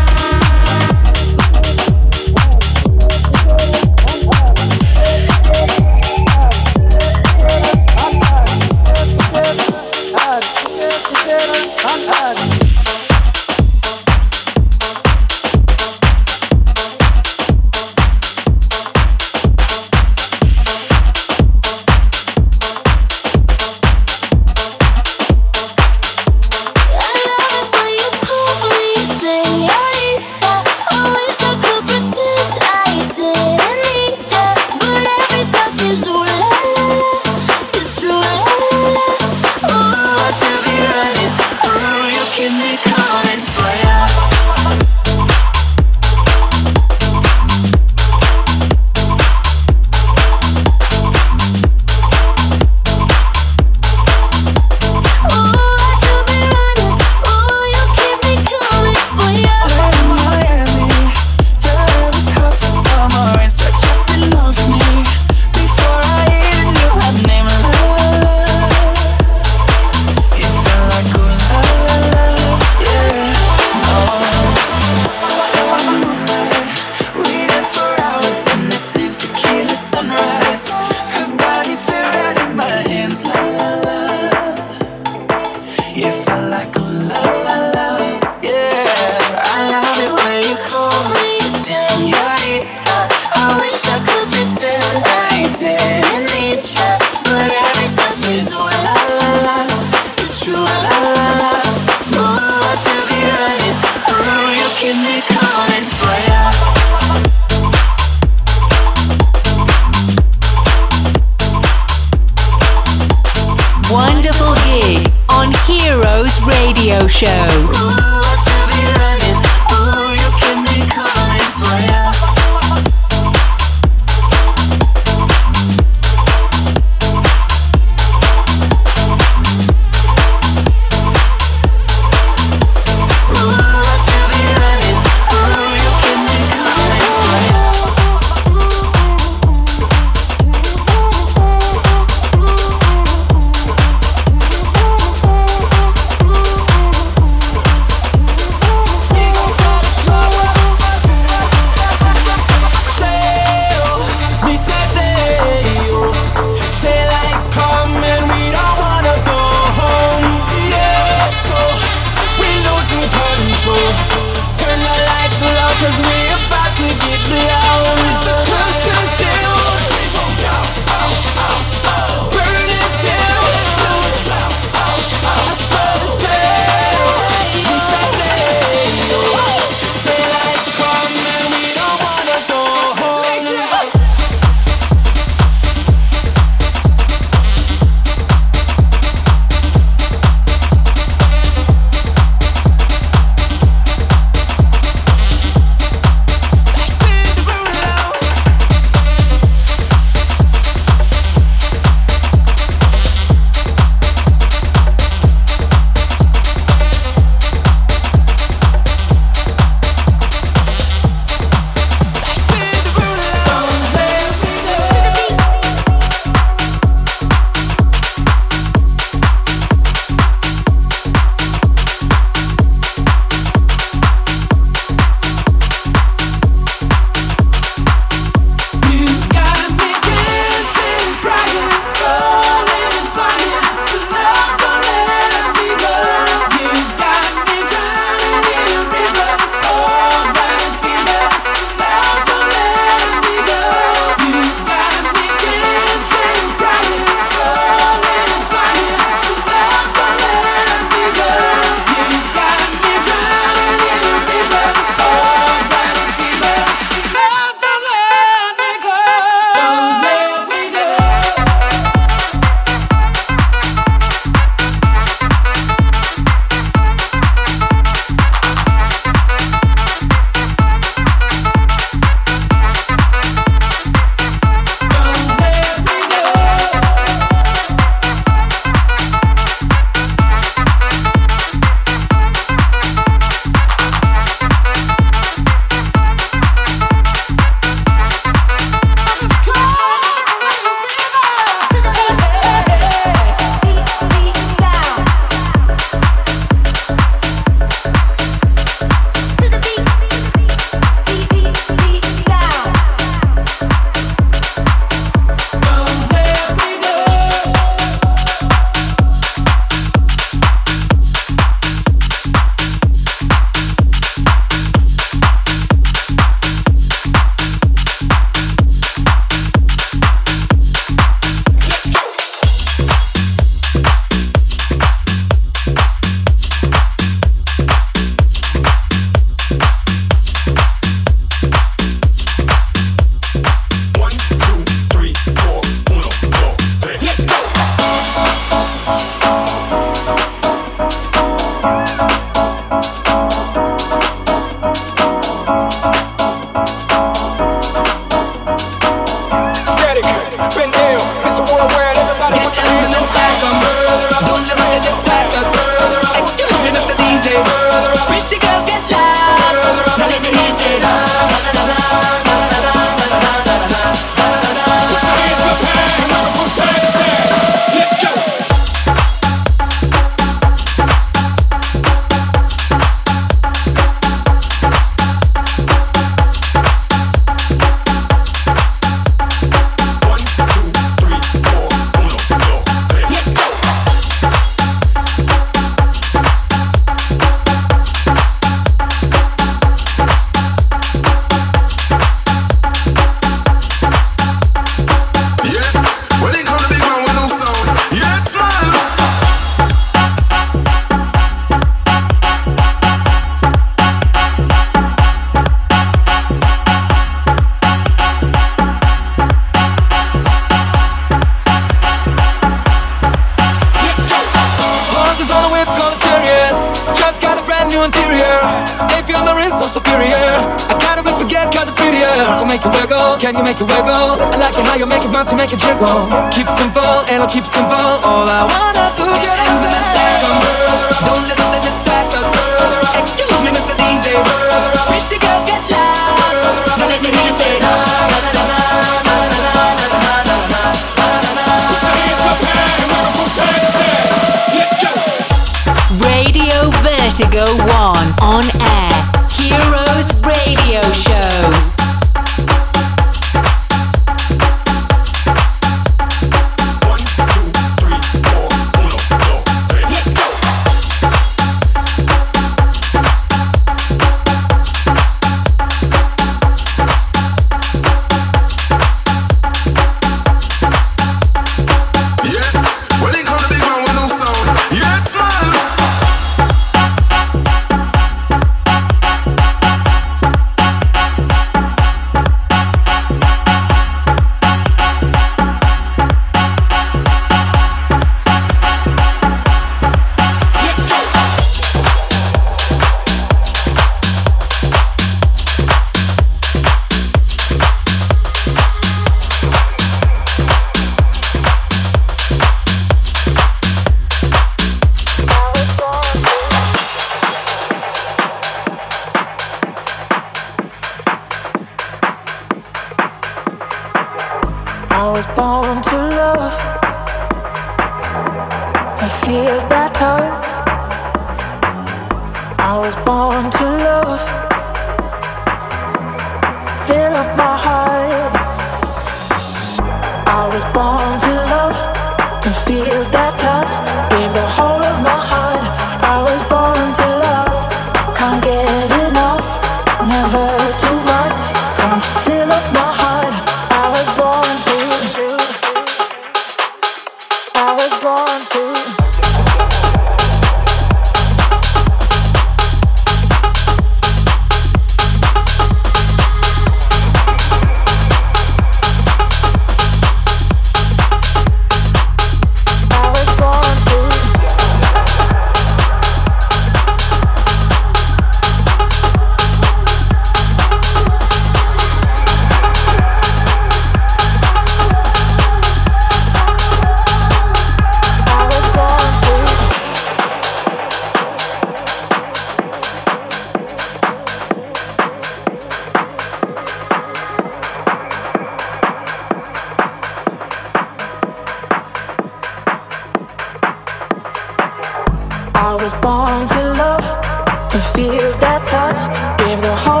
I 595.71 595.75
was 595.75 595.93
born 596.03 596.45
to 596.49 596.73
love, 596.83 597.69
to 597.69 597.79
feel 597.95 598.37
that 598.43 598.65
touch, 598.65 598.99
give 599.39 599.61
the 599.61 599.73
whole 599.73 600.00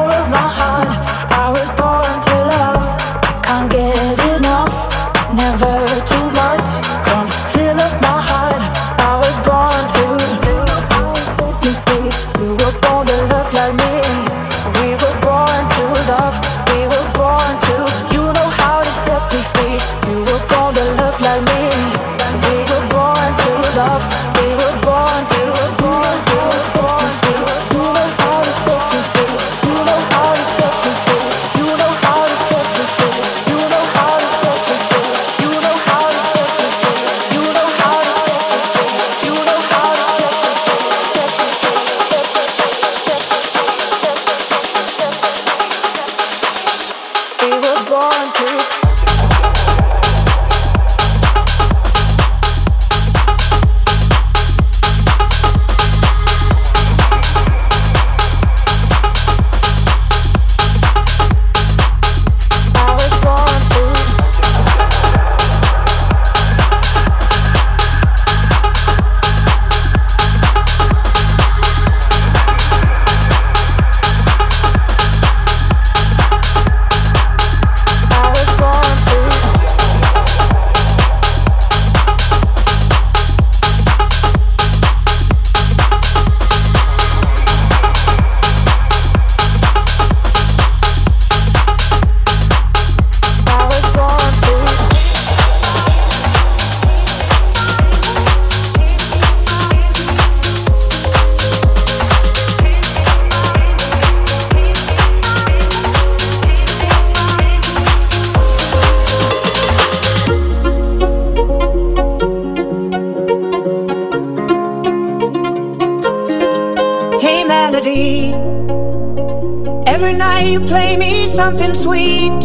something 121.43 121.73
sweet. 121.73 122.43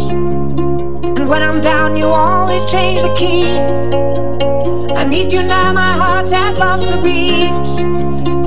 And 1.17 1.29
when 1.29 1.43
I'm 1.43 1.61
down, 1.61 1.97
you 2.01 2.07
always 2.07 2.65
change 2.65 3.03
the 3.03 3.13
key. 3.15 3.45
I 5.01 5.03
need 5.05 5.29
you 5.35 5.43
now, 5.43 5.69
my 5.75 5.93
heart 6.03 6.31
has 6.31 6.59
lost 6.59 6.85
the 6.93 6.99
beat. 7.07 7.69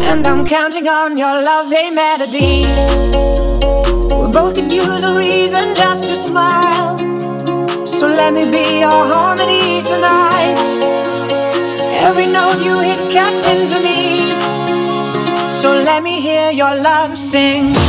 And 0.10 0.26
I'm 0.26 0.44
counting 0.48 0.88
on 0.88 1.18
your 1.24 1.36
love, 1.50 1.72
a 1.82 1.86
melody. 1.92 2.56
We 4.20 4.26
both 4.40 4.56
could 4.56 4.72
use 4.72 5.04
a 5.12 5.14
reason 5.26 5.66
just 5.76 6.04
to 6.10 6.16
smile. 6.16 6.98
So 7.86 8.08
let 8.08 8.34
me 8.34 8.46
be 8.58 8.66
your 8.86 9.02
harmony 9.14 9.84
tonight. 9.92 10.70
Every 12.08 12.28
note 12.38 12.60
you 12.68 12.76
hit 12.90 13.02
cuts 13.14 13.44
into 13.54 13.78
me. 13.88 14.00
So 15.62 15.70
let 15.90 16.02
me 16.02 16.16
hear 16.28 16.50
your 16.62 16.74
love 16.90 17.18
sing. 17.20 17.89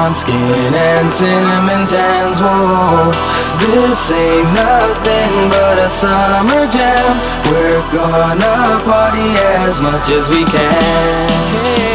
blonde 0.00 0.16
skin 0.16 0.74
and 0.74 1.10
cinnamon 1.10 1.86
tans. 1.86 2.40
Whoa, 2.40 3.10
this 3.58 4.12
ain't 4.12 4.48
nothing 4.54 5.50
but 5.50 5.78
a 5.78 5.90
summer 5.90 6.66
jam. 6.72 7.20
We're 7.50 7.84
gonna 7.92 8.80
party 8.84 9.28
as 9.60 9.80
much 9.80 10.08
as 10.08 10.28
we 10.30 10.44
can. 10.44 11.89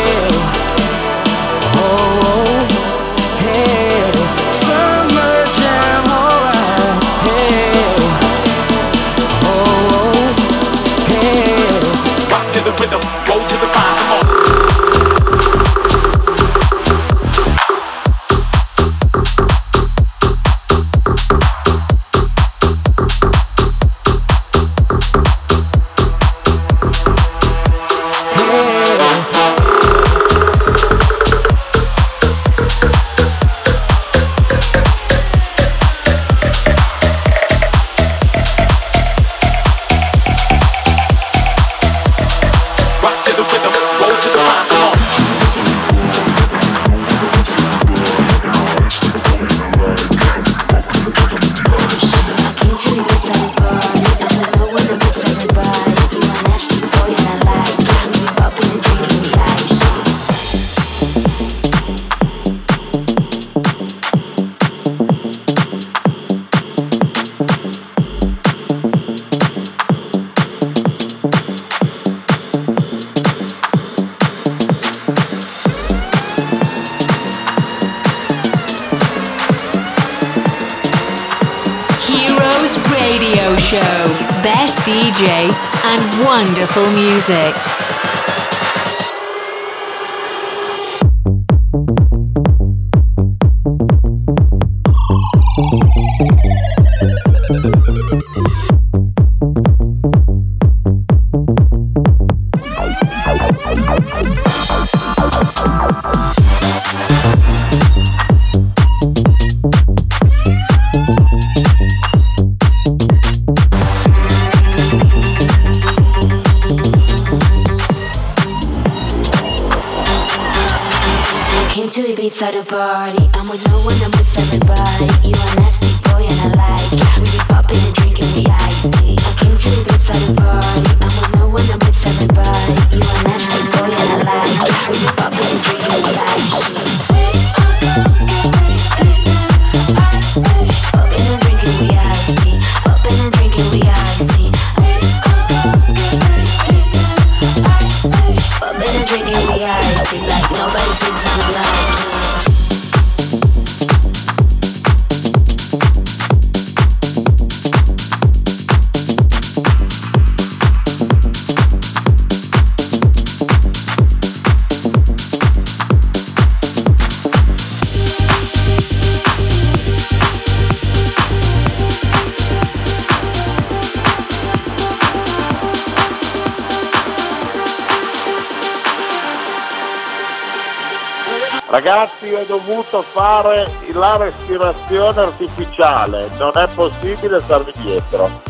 Dovuto 182.96 183.02
fare 183.02 183.70
la 183.92 184.16
respirazione 184.16 185.22
artificiale, 185.22 186.30
non 186.38 186.52
è 186.56 186.66
possibile 186.74 187.42
starvi 187.42 187.74
dietro. 187.76 188.42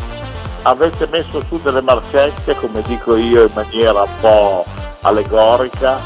Avete 0.62 1.06
messo 1.10 1.40
su 1.48 1.60
delle 1.62 1.80
marcette, 1.80 2.54
come 2.56 2.82
dico 2.82 3.16
io 3.16 3.42
in 3.42 3.52
maniera 3.54 4.02
un 4.02 4.16
po' 4.20 4.64
allegorica, 5.02 5.98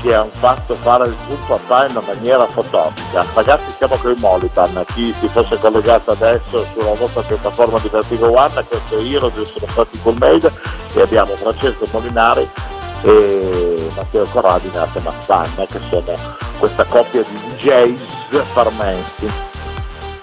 che 0.00 0.14
hanno 0.14 0.30
fatto 0.38 0.76
fare 0.80 1.08
il 1.08 1.16
zoom 1.26 1.38
papà 1.46 1.86
in 1.86 1.90
una 1.92 2.06
maniera 2.06 2.46
fotonica. 2.46 3.24
Ragazzi, 3.34 3.70
siamo 3.70 3.96
con 3.96 4.12
i 4.12 4.20
Molitan, 4.20 4.84
chi 4.92 5.12
si 5.12 5.28
fosse 5.28 5.58
collegato 5.58 6.12
adesso 6.12 6.64
sulla 6.72 6.94
vostra 6.94 7.22
piattaforma 7.22 7.78
di 7.78 7.88
Vertigo 7.88 8.30
One, 8.30 8.52
questo 8.52 8.96
è 8.96 9.00
Hero, 9.00 9.32
io 9.34 9.44
sono 9.44 9.66
stati 9.68 10.00
con 10.00 10.16
Made 10.18 10.52
e 10.94 11.00
abbiamo 11.00 11.36
Francesco 11.36 11.86
Molinari 11.92 12.48
e 13.02 13.90
Matteo 13.94 14.24
Corradi 14.30 14.70
e 14.72 14.78
Arte 14.78 15.00
Mazzagna 15.00 15.66
che 15.66 15.80
sono 15.90 16.45
questa 16.58 16.84
coppia 16.84 17.22
di 17.22 17.38
DJs 17.56 18.42
farmenti. 18.52 19.30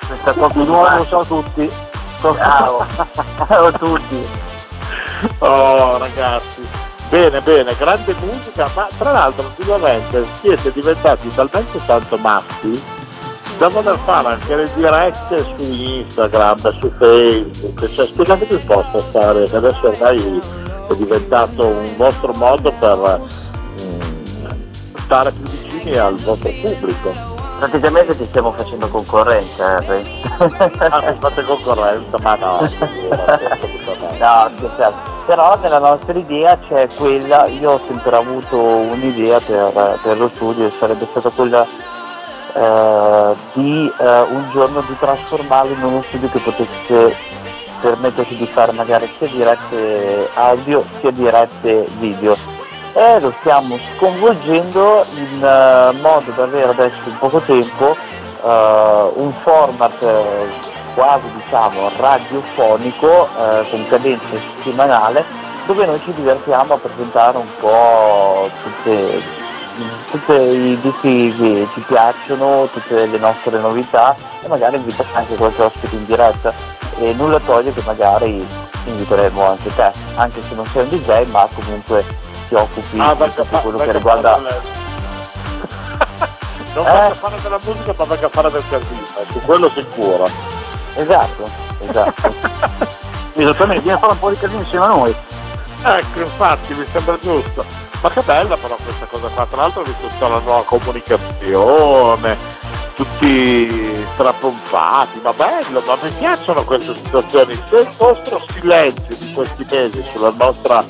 Questa 0.07 0.33
coppia 0.33 0.63
nuova, 0.63 1.05
ciao 1.05 1.19
a 1.19 1.25
tutti. 1.25 1.69
Ciao. 2.21 2.85
ciao 3.47 3.65
a 3.65 3.71
tutti. 3.71 4.27
Oh 5.39 5.97
ragazzi, 5.97 6.67
bene 7.09 7.39
bene, 7.41 7.75
grande 7.77 8.13
musica, 8.21 8.69
ma 8.75 8.87
tra 8.97 9.11
l'altro 9.11 9.45
ultimamente 9.57 10.25
siete 10.39 10.71
diventati 10.73 11.27
talmente 11.29 11.79
tanto 11.85 12.17
matti 12.17 12.81
da 13.57 13.67
voler 13.69 13.97
fare 14.03 14.29
anche 14.29 14.55
le 14.55 14.69
dirette 14.73 15.43
su 15.43 15.55
Instagram, 15.61 16.79
su 16.79 16.91
Facebook, 16.97 17.93
cioè 17.93 18.05
spiegatemi 18.05 18.53
un 18.53 18.65
po' 18.65 18.83
sta 18.89 18.99
storia 18.99 19.45
che 19.45 19.55
adesso 19.55 19.87
ormai 19.87 20.41
è 20.89 20.95
diventato 20.95 21.65
un 21.65 21.95
vostro 21.95 22.33
modo 22.33 22.71
per 22.79 23.21
mm, 23.81 24.45
stare 25.05 25.31
più 25.31 25.43
vicini 25.43 25.62
al 25.91 26.15
vostro 26.15 26.51
pubblico. 26.61 27.11
Praticamente 27.59 28.17
ti 28.17 28.25
stiamo 28.25 28.51
facendo 28.51 28.87
concorrenza, 28.87 29.77
Henry. 29.77 30.21
Ah, 30.89 31.03
mi 31.09 31.15
fate 31.15 31.43
concorrenza, 31.43 32.17
ma 32.21 32.35
no. 32.35 32.57
no, 34.19 34.51
scherziamo. 34.57 34.95
Però 35.25 35.57
nella 35.59 35.79
nostra 35.79 36.17
idea 36.17 36.57
c'è 36.67 36.87
quella, 36.97 37.45
io 37.47 37.71
ho 37.71 37.79
sempre 37.79 38.15
avuto 38.15 38.59
un'idea 38.59 39.39
per, 39.39 39.99
per 40.01 40.17
lo 40.17 40.29
studio, 40.33 40.69
sarebbe 40.77 41.05
stata 41.05 41.29
quella 41.29 41.65
eh, 42.53 43.35
di 43.53 43.91
eh, 43.99 44.21
un 44.21 44.49
giorno 44.51 44.83
di 44.87 44.97
trasformarlo 44.97 45.73
in 45.73 45.83
uno 45.83 46.01
studio 46.01 46.29
che 46.29 46.39
potesse 46.39 47.15
permetterci 47.81 48.37
di 48.37 48.45
fare 48.45 48.71
magari 48.71 49.11
sia 49.17 49.27
dirette 49.27 50.29
audio 50.35 50.85
sia 51.01 51.11
dirette 51.11 51.85
video 51.97 52.52
e 52.93 53.19
lo 53.19 53.33
stiamo 53.39 53.77
sconvolgendo 53.95 55.03
in 55.15 55.43
eh, 55.43 55.99
modo 56.01 56.31
da 56.35 56.43
avere 56.43 56.69
adesso 56.69 56.99
in 57.05 57.17
poco 57.17 57.39
tempo 57.39 57.95
eh, 58.43 59.11
un 59.15 59.33
format 59.41 60.01
eh, 60.01 60.71
quasi 60.93 61.25
diciamo 61.33 61.89
radiofonico 61.97 63.27
con 63.71 63.87
cadenza 63.87 64.27
settimanale 64.29 65.25
dove 65.65 65.85
noi 65.87 65.99
ci 66.03 66.13
divertiamo 66.13 66.73
a 66.73 66.77
presentare 66.77 67.37
un 67.37 67.47
po' 67.59 68.49
tutte, 68.61 69.21
tutti 70.11 70.31
i 70.33 70.79
dischi 70.81 71.33
che 71.35 71.67
ci 71.73 71.79
piacciono, 71.87 72.67
tutte 72.71 73.07
le 73.07 73.17
nostre 73.17 73.57
novità 73.59 74.15
e 74.43 74.47
magari 74.47 74.75
invitare 74.75 75.09
anche 75.13 75.35
qualche 75.35 75.63
ospite 75.63 75.95
in 75.95 76.05
diretta. 76.05 76.53
E 76.99 77.13
nulla 77.13 77.39
toglie 77.39 77.73
che 77.73 77.81
magari 77.85 78.45
inviteremo 78.85 79.45
anche 79.47 79.73
te, 79.73 79.91
anche 80.15 80.41
se 80.43 80.53
non 80.53 80.65
sei 80.67 80.83
un 80.83 80.89
DJ 80.89 81.25
ma 81.31 81.47
comunque 81.55 82.05
ti 82.53 82.61
occupi 82.61 82.99
Ah, 82.99 83.15
di 83.15 83.33
tutto 83.33 83.57
quello 83.57 83.77
che 83.77 83.91
riguarda 83.91 84.37
non 84.37 84.47
Eh? 86.75 86.89
faccio 86.89 87.13
fare 87.15 87.41
della 87.41 87.59
musica 87.63 87.93
ma 87.97 88.13
a 88.13 88.29
fare 88.29 88.51
del 88.51 88.63
casino, 88.67 89.05
su 89.31 89.41
quello 89.41 89.69
sicuro. 89.69 90.27
Esatto, 90.95 91.49
esatto. 91.87 92.33
Esattamente, 93.35 93.83
vieni 93.83 93.97
a 93.97 93.99
fare 93.99 94.13
un 94.13 94.19
po' 94.19 94.29
di 94.29 94.37
casino 94.37 94.59
insieme 94.61 94.85
a 94.85 94.87
noi. 94.87 95.15
Ecco, 95.83 96.19
infatti, 96.19 96.73
mi 96.73 96.85
sembra 96.91 97.17
giusto. 97.19 97.63
Ma 98.01 98.09
che 98.09 98.21
bella 98.21 98.57
però 98.57 98.75
questa 98.83 99.05
cosa 99.05 99.27
qua, 99.27 99.45
tra 99.49 99.61
l'altro 99.61 99.81
ho 99.81 99.83
visto 99.83 100.07
tutta 100.07 100.27
la 100.27 100.39
nuova 100.39 100.63
comunicazione, 100.63 102.37
tutti 102.95 104.05
strapompati, 104.13 105.19
ma 105.21 105.31
bello, 105.33 105.81
ma 105.85 105.95
mi 106.01 106.09
piacciono 106.09 106.63
queste 106.63 106.95
situazioni. 106.95 107.53
Se 107.69 107.75
il 107.75 107.89
vostro 107.97 108.41
silenzio 108.51 109.15
di 109.15 109.31
questi 109.33 109.65
mesi 109.69 110.03
sulla 110.11 110.33
nostra 110.35 110.83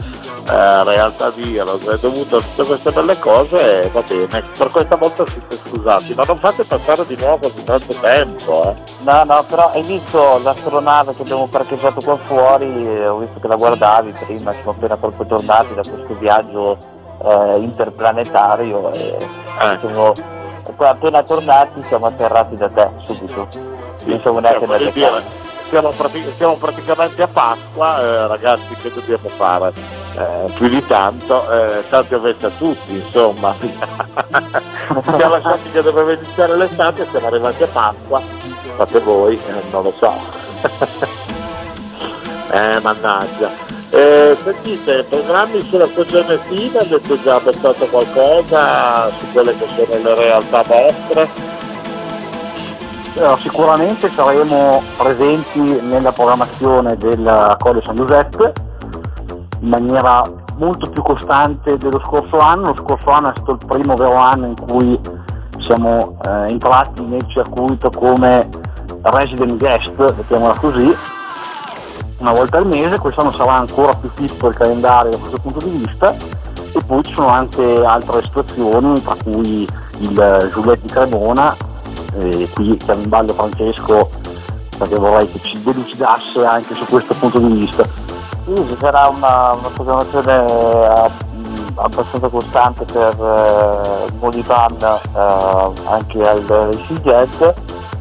eh, 0.49 0.83
realtà 0.83 1.29
di 1.31 1.55
Heroes 1.57 1.87
è 1.87 1.97
dovuto 1.97 2.37
a 2.37 2.41
tutte 2.41 2.63
queste 2.65 2.91
belle 2.91 3.17
cose, 3.19 3.89
va 3.91 4.01
bene, 4.01 4.43
per 4.57 4.69
questa 4.69 4.95
volta 4.95 5.25
siete 5.25 5.57
scusati, 5.57 6.13
ma 6.13 6.23
non 6.25 6.37
fate 6.37 6.63
passare 6.63 7.05
di 7.05 7.15
nuovo 7.17 7.37
così 7.37 7.63
tanto 7.63 7.93
tempo, 7.99 8.69
eh. 8.69 8.75
No, 9.03 9.23
no, 9.23 9.43
però 9.47 9.71
hai 9.71 9.81
visto 9.83 10.39
l'astronave 10.43 11.15
che 11.15 11.21
abbiamo 11.21 11.47
parcheggiato 11.47 12.01
qua 12.01 12.17
fuori, 12.17 12.87
eh, 12.87 13.07
ho 13.07 13.17
visto 13.19 13.39
che 13.39 13.47
la 13.47 13.55
guardavi 13.55 14.13
prima, 14.25 14.51
siamo 14.53 14.71
appena 14.71 14.97
proprio 14.97 15.25
tornati 15.25 15.73
da 15.73 15.81
questo 15.81 16.15
viaggio 16.19 16.77
eh, 17.23 17.57
interplanetario 17.59 18.91
e 18.93 19.17
siamo 19.79 20.13
poi 20.75 20.87
appena 20.87 21.21
tornati 21.23 21.83
siamo 21.87 22.05
atterrati 22.07 22.57
da 22.57 22.69
te 22.69 22.89
subito. 23.05 23.47
Non 24.05 24.19
siamo 24.21 24.39
neanche 24.39 24.63
Eh, 24.63 24.67
voglio 24.67 24.73
andati 24.87 24.87
a 24.87 24.91
dire, 24.91 25.09
casa. 25.09 25.23
siamo, 25.69 25.89
prati- 25.89 26.33
siamo 26.35 26.55
praticamente 26.55 27.21
a 27.21 27.27
Pasqua, 27.27 28.01
eh, 28.01 28.27
ragazzi, 28.27 28.73
che 28.81 28.91
dobbiamo 28.93 29.29
fare? 29.29 30.02
Eh, 30.15 30.51
più 30.53 30.67
di 30.67 30.85
tanto, 30.85 31.49
eh, 31.51 31.83
tanti 31.89 32.13
avete 32.13 32.45
a 32.45 32.51
tutti, 32.55 32.93
insomma. 32.93 33.51
Siamo 33.57 35.27
lasciati 35.27 35.71
che 35.71 35.81
doveva 35.81 36.11
iniziare 36.11 36.55
l'estate, 36.55 37.07
siamo 37.09 37.27
arrivati 37.27 37.63
a 37.63 37.67
Pasqua, 37.67 38.21
fate 38.75 38.99
voi, 38.99 39.35
eh, 39.35 39.61
non 39.71 39.83
lo 39.83 39.93
so. 39.97 40.13
eh, 42.51 42.79
mannaggia. 42.81 43.49
Eh, 43.89 44.37
sentite, 44.43 45.03
programmi 45.03 45.61
sulla 45.61 45.87
stagione 45.87 46.35
estiva, 46.35 46.81
avete 46.81 47.21
già 47.23 47.39
pensato 47.39 47.85
qualcosa 47.87 49.09
su 49.09 49.31
quelle 49.31 49.57
che 49.57 49.65
sono 49.75 50.03
le 50.03 50.15
realtà 50.15 50.61
vostre? 50.61 51.29
Allora, 53.15 53.37
sicuramente 53.37 54.09
saremo 54.09 54.81
presenti 54.97 55.59
nella 55.59 56.11
programmazione 56.11 56.97
del 56.97 57.55
Colle 57.59 57.81
San 57.83 57.95
Giuseppe 57.95 58.72
in 59.63 59.69
maniera 59.69 60.23
molto 60.57 60.89
più 60.89 61.01
costante 61.01 61.77
dello 61.77 61.99
scorso 62.05 62.37
anno. 62.37 62.67
Lo 62.67 62.75
scorso 62.75 63.09
anno 63.09 63.29
è 63.29 63.31
stato 63.33 63.51
il 63.53 63.65
primo 63.65 63.95
vero 63.95 64.15
anno 64.15 64.47
in 64.47 64.55
cui 64.55 64.99
siamo 65.59 66.17
eh, 66.25 66.51
entrati 66.51 67.01
nel 67.05 67.25
circuito 67.27 67.89
come 67.89 68.47
resident 69.01 69.57
guest, 69.57 70.13
mettiamola 70.15 70.53
così, 70.59 70.95
una 72.17 72.31
volta 72.31 72.57
al 72.57 72.67
mese, 72.67 72.99
quest'anno 72.99 73.31
sarà 73.33 73.53
ancora 73.53 73.93
più 73.95 74.09
fitto 74.13 74.47
il 74.47 74.55
calendario 74.55 75.11
da 75.11 75.17
questo 75.17 75.39
punto 75.41 75.59
di 75.59 75.71
vista 75.71 76.13
e 76.13 76.81
poi 76.85 77.03
ci 77.03 77.13
sono 77.13 77.27
anche 77.27 77.83
altre 77.83 78.21
situazioni, 78.21 79.01
tra 79.03 79.15
cui 79.21 79.67
il 79.97 80.49
Giulietto 80.53 80.85
di 80.85 80.87
Cremona, 80.87 81.55
e 82.17 82.49
qui 82.53 82.77
chiamo 82.77 83.01
in 83.01 83.09
ballo 83.09 83.33
Francesco 83.33 84.09
perché 84.77 84.95
vorrei 84.95 85.29
che 85.29 85.39
ci 85.41 85.61
delucidasse 85.61 86.45
anche 86.45 86.73
su 86.75 86.85
questo 86.85 87.13
punto 87.13 87.39
di 87.39 87.59
vista. 87.59 87.83
Sì, 88.45 88.53
ci 88.55 88.75
sarà 88.77 89.07
una, 89.07 89.55
programmazione 89.73 90.33
a, 90.33 91.09
abbastanza 91.75 92.27
costante 92.27 92.83
per 92.83 93.13
eh, 93.17 94.11
Molipan 94.19 94.75
eh, 94.81 95.71
anche 95.85 96.21
al 96.21 96.77
Jazz 97.01 97.41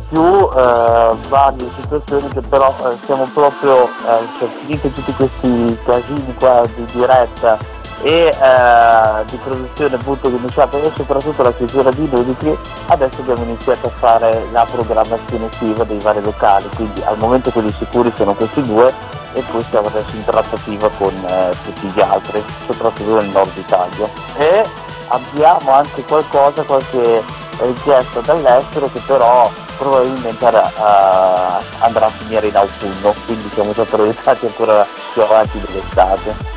più 0.08 0.20
eh, 0.20 1.14
varie 1.28 1.68
situazioni 1.80 2.26
che 2.28 2.40
però 2.40 2.74
eh, 2.80 2.96
siamo 3.04 3.28
proprio 3.32 3.84
eh, 3.84 4.26
cioè, 4.38 4.48
finiti 4.48 4.92
tutti 4.92 5.12
questi 5.14 5.78
casini 5.84 6.34
qua 6.34 6.62
di 6.74 6.84
diretta 6.92 7.56
e 8.02 8.26
eh, 8.26 9.24
di 9.30 9.36
produzione 9.36 9.94
appunto 9.94 10.28
che 10.28 10.36
iniziato 10.36 10.82
e 10.82 10.90
soprattutto 10.96 11.42
la 11.44 11.52
chiusura 11.52 11.90
di 11.90 12.04
inediti 12.04 12.58
adesso 12.88 13.20
abbiamo 13.20 13.44
iniziato 13.44 13.86
a 13.86 13.90
fare 13.90 14.44
la 14.50 14.66
programmazione 14.68 15.48
estiva 15.48 15.84
dei 15.84 16.00
vari 16.00 16.20
locali 16.20 16.68
quindi 16.74 17.00
al 17.04 17.16
momento 17.18 17.50
quelli 17.50 17.72
sicuri 17.72 18.12
sono 18.16 18.34
questi 18.34 18.60
due 18.62 18.92
e 19.34 19.42
poi 19.42 19.62
siamo 19.64 19.88
adesso 19.88 20.14
in 20.14 20.24
trattativa 20.24 20.88
con 20.90 21.12
eh, 21.26 21.50
tutti 21.64 21.86
gli 21.88 22.00
altri 22.00 22.42
soprattutto 22.66 23.16
nel 23.16 23.28
nord 23.28 23.56
Italia. 23.56 24.08
E 24.36 24.64
abbiamo 25.08 25.72
anche 25.72 26.02
qualcosa 26.04 26.62
qualche 26.62 27.22
richiesta 27.58 28.20
dall'estero 28.20 28.90
che 28.92 29.00
però 29.06 29.50
probabilmente 29.76 30.44
uh, 30.44 31.62
andrà 31.80 32.06
a 32.06 32.08
finire 32.08 32.46
in 32.46 32.56
autunno 32.56 33.14
quindi 33.26 33.50
siamo 33.52 33.72
già 33.72 33.84
proiettati 33.84 34.46
ancora 34.46 34.86
più 35.12 35.22
avanti 35.22 35.60
dell'estate. 35.60 36.50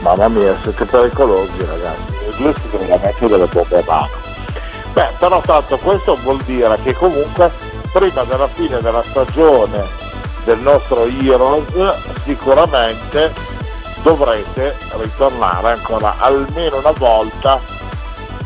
Mamma 0.00 0.28
mia, 0.28 0.56
siete 0.62 0.84
pericolosi 0.84 1.64
ragazzi, 1.64 2.12
i 2.28 2.36
due 2.36 2.54
si 2.54 2.76
veramente 2.76 3.26
delle 3.26 3.46
bombe 3.46 3.78
a 3.78 3.84
mano. 3.86 4.10
Beh, 4.92 5.08
però 5.18 5.40
tanto 5.40 5.78
questo 5.78 6.16
vuol 6.16 6.42
dire 6.42 6.76
che 6.82 6.92
comunque 6.92 7.50
prima 7.92 8.24
della 8.24 8.48
fine 8.48 8.80
della 8.80 9.02
stagione 9.04 10.01
del 10.44 10.58
nostro 10.58 11.04
Heroes 11.06 12.22
sicuramente 12.24 13.32
dovrete 14.02 14.76
ritornare 14.98 15.72
ancora 15.72 16.14
almeno 16.18 16.78
una 16.78 16.92
volta 16.92 17.60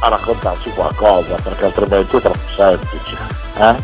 a 0.00 0.08
raccontarci 0.08 0.70
qualcosa, 0.70 1.36
perché 1.42 1.64
altrimenti 1.64 2.16
è 2.16 2.20
troppo 2.20 2.38
semplice. 2.54 3.16
Eh? 3.58 3.74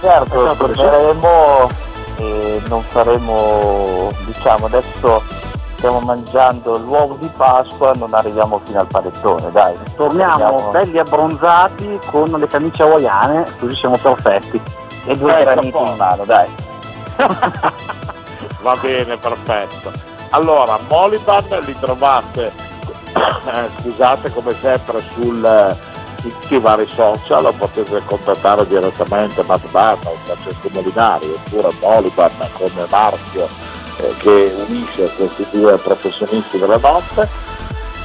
Certo, 0.00 0.54
torneremo 0.56 1.68
e 2.16 2.62
non 2.68 2.82
faremo, 2.82 4.10
diciamo, 4.26 4.66
adesso 4.66 5.22
stiamo 5.76 6.00
mangiando 6.00 6.76
l'uovo 6.76 7.16
di 7.18 7.30
Pasqua, 7.34 7.92
non 7.94 8.12
arriviamo 8.12 8.60
fino 8.64 8.80
al 8.80 8.86
panettone, 8.86 9.50
dai. 9.50 9.74
Torniamo 9.96 10.32
Andiamo- 10.32 10.70
belli 10.70 10.98
abbronzati 10.98 11.98
con 12.06 12.28
le 12.30 12.46
camicie 12.46 12.82
hawaiane, 12.82 13.44
così 13.58 13.74
siamo 13.74 13.96
perfetti. 13.96 14.60
E 15.06 15.16
due 15.16 15.32
Ecco, 15.32 15.42
graniti 15.44 15.78
in 15.78 15.96
mano, 15.96 16.24
dai. 16.24 16.48
Va 18.62 18.76
bene, 18.80 19.16
perfetto. 19.16 19.92
Allora, 20.30 20.78
Moliban 20.88 21.44
li 21.64 21.76
trovate, 21.78 22.52
scusate, 23.80 24.30
come 24.32 24.54
sempre 24.60 25.02
sul, 25.14 25.44
eh, 25.44 26.26
i 26.54 26.58
vari 26.58 26.86
social, 26.88 27.42
lo 27.42 27.52
potete 27.52 28.02
contattare 28.04 28.66
direttamente 28.66 29.42
Matt 29.42 29.66
Barno, 29.70 30.14
Francesco 30.24 30.68
Molinari, 30.72 31.26
oppure 31.26 31.70
Moliban 31.80 32.30
come 32.52 32.86
marchio 32.88 33.48
eh, 34.00 34.14
che 34.18 34.54
unisce 34.68 35.10
questi 35.16 35.46
due 35.50 35.76
professionisti 35.76 36.58
della 36.58 36.78
notte 36.78 37.28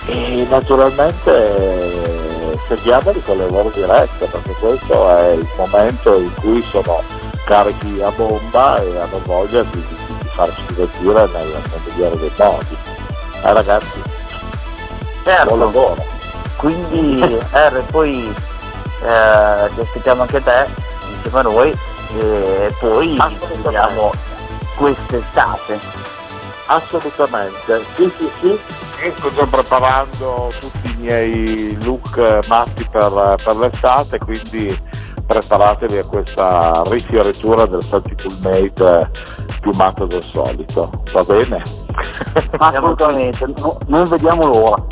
e 0.05 0.45
naturalmente 0.49 1.31
eh, 1.31 2.59
seguiamoli 2.67 3.21
con 3.23 3.37
le 3.37 3.49
loro 3.49 3.69
dirette 3.69 4.25
perché 4.25 4.51
questo 4.59 5.17
è 5.17 5.31
il 5.31 5.47
momento 5.55 6.17
in 6.17 6.33
cui 6.41 6.61
sono 6.61 7.01
carichi 7.45 8.01
a 8.01 8.09
bomba 8.11 8.81
e 8.81 8.97
hanno 8.99 9.19
voglia 9.25 9.61
di, 9.63 9.69
di- 9.87 10.05
di 10.19 10.27
farci 10.33 10.63
divertire 10.67 11.27
nel, 11.33 11.47
nel 11.47 11.81
migliore 11.85 12.17
dei 12.19 12.31
modi. 12.37 12.77
Eh 13.43 13.53
ragazzi, 13.53 14.01
Certo. 15.23 15.45
buon 15.45 15.59
lavoro. 15.59 16.05
Quindi 16.57 17.21
R 17.51 17.83
poi 17.91 18.33
eh, 19.03 19.69
ti 19.75 19.79
aspettiamo 19.81 20.21
anche 20.21 20.41
te 20.43 20.67
insieme 21.15 21.39
a 21.39 21.41
noi 21.41 21.77
e 22.19 22.73
poi 22.79 23.17
ci 23.17 23.37
vediamo 23.61 24.11
quest'estate. 24.75 25.79
Assolutamente, 26.67 27.83
sì 27.95 28.11
sì 28.17 28.31
sì, 28.39 28.47
io 29.05 29.13
sto 29.17 29.33
già 29.33 29.45
preparando 29.45 30.51
tutti 30.59 30.91
i 30.91 30.95
miei 30.97 31.77
look 31.83 32.39
matti 32.47 32.87
per, 32.89 33.35
per 33.43 33.55
l'estate, 33.57 34.17
quindi 34.19 34.79
preparatevi 35.25 35.97
a 35.97 36.05
questa 36.05 36.81
rifioritura 36.87 37.65
del 37.65 37.83
Santi 37.83 38.15
Mate 38.41 38.99
eh, 38.99 39.07
più 39.59 39.71
matto 39.75 40.05
del 40.05 40.23
solito, 40.23 40.91
va 41.11 41.23
bene? 41.23 41.61
Assolutamente, 42.57 43.45
no- 43.57 43.77
non 43.87 44.03
vediamo 44.07 44.47
l'ora. 44.47 44.83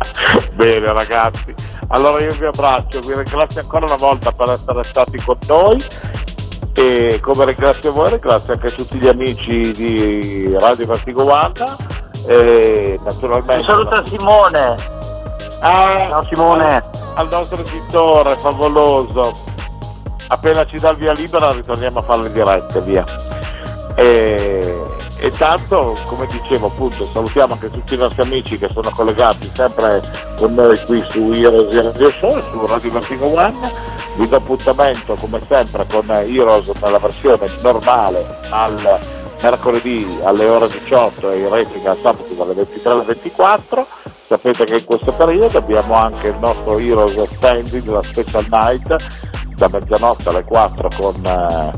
Bene 0.54 0.92
ragazzi, 0.92 1.54
allora 1.88 2.22
io 2.22 2.32
vi 2.32 2.46
abbraccio, 2.46 3.00
vi 3.00 3.14
ringrazio 3.14 3.60
ancora 3.60 3.84
una 3.86 3.96
volta 3.96 4.32
per 4.32 4.50
essere 4.50 4.82
stati 4.84 5.22
con 5.22 5.36
noi 5.46 5.84
e 6.72 7.18
come 7.20 7.44
ringrazio 7.44 7.92
voi 7.92 8.10
ringrazio 8.10 8.52
anche 8.54 8.72
tutti 8.72 8.98
gli 8.98 9.08
amici 9.08 9.72
di 9.72 10.56
Radio 10.58 10.86
Vertigo 10.86 11.24
One 11.24 11.52
e 12.26 12.98
naturalmente 13.02 13.52
Un 13.54 13.62
saluto 13.62 13.94
a 13.94 14.06
Simone. 14.06 14.99
Ah, 15.62 16.06
Ciao 16.08 16.24
Simone. 16.24 16.82
al 17.14 17.28
nostro 17.28 17.60
editore 17.60 18.34
favoloso. 18.36 19.32
Appena 20.28 20.64
ci 20.64 20.76
dà 20.78 20.90
il 20.90 20.96
via 20.96 21.12
libera 21.12 21.50
ritorniamo 21.50 21.98
a 21.98 22.02
fare 22.02 22.22
le 22.22 22.32
dirette 22.32 22.80
via. 22.80 23.04
E, 23.94 24.74
e 25.18 25.30
tanto 25.32 25.98
come 26.06 26.26
dicevo 26.28 26.68
appunto 26.68 27.04
salutiamo 27.12 27.52
anche 27.52 27.70
tutti 27.70 27.92
i 27.92 27.98
nostri 27.98 28.22
amici 28.22 28.56
che 28.56 28.70
sono 28.72 28.90
collegati 28.90 29.50
sempre 29.52 30.00
con 30.38 30.54
noi 30.54 30.82
qui 30.84 31.04
su 31.10 31.30
Heroes 31.30 31.74
Radio 31.74 32.10
Show 32.10 32.40
su 32.50 32.66
Radio 32.66 32.90
Vertigo 32.92 33.26
One. 33.26 33.72
Vi 34.16 34.28
do 34.28 34.36
appuntamento 34.36 35.14
come 35.16 35.42
sempre 35.46 35.84
con 35.92 36.08
Heroes 36.10 36.68
nella 36.80 36.98
versione 36.98 37.50
normale 37.60 38.24
al 38.48 38.98
mercoledì 39.42 40.20
alle 40.24 40.48
ore 40.48 40.68
18 40.70 41.30
e 41.30 41.38
in 41.38 41.50
replica 41.50 41.94
sabato 42.00 42.32
dalle 42.32 42.54
23 42.54 42.90
alle 42.90 43.04
24 43.04 43.86
sapete 44.30 44.62
che 44.62 44.74
in 44.76 44.84
questo 44.84 45.10
periodo 45.12 45.58
abbiamo 45.58 45.94
anche 45.94 46.28
il 46.28 46.36
nostro 46.38 46.78
Heroes 46.78 47.16
Extended, 47.16 47.84
la 47.86 48.00
Special 48.04 48.46
Night 48.48 48.96
da 49.56 49.68
mezzanotte 49.68 50.28
alle 50.28 50.44
4 50.44 50.88
con 51.00 51.14
eh, 51.26 51.72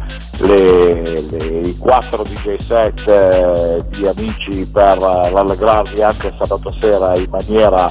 le- 0.47 1.03
le- 1.31 1.61
i 1.69 1.77
4 1.79 2.23
DJ 2.25 2.57
set 2.59 3.09
eh, 3.09 3.83
di 3.89 4.07
amici 4.07 4.67
per 4.67 4.99
eh, 4.99 5.31
rallegrarvi 5.31 6.03
anche 6.03 6.31
sabato 6.39 6.77
sera 6.79 7.17
in 7.19 7.29
maniera 7.31 7.87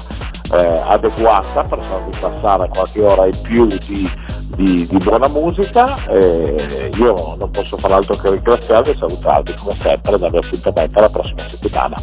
eh, 0.53 0.81
adeguata 0.85 1.63
per 1.63 1.81
farvi 1.81 2.11
passare 2.19 2.69
qualche 2.69 3.01
ora 3.03 3.25
in 3.25 3.41
più 3.41 3.65
di, 3.65 4.09
di- 4.55 4.85
di 4.87 4.97
buona 4.97 5.27
musica 5.27 5.95
e 6.07 6.91
io 6.99 7.35
non 7.39 7.49
posso 7.49 7.77
fare 7.77 7.95
altro 7.95 8.15
che 8.15 8.29
ringraziarvi 8.29 8.91
e 8.91 8.95
salutarvi 8.97 9.53
come 9.55 9.73
sempre 9.81 10.13
e 10.13 10.17
darvi 10.19 10.37
appuntamento 10.37 10.99
alla 10.99 11.09
prossima 11.09 11.49
settimana. 11.49 11.95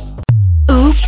Oops, 0.70 1.07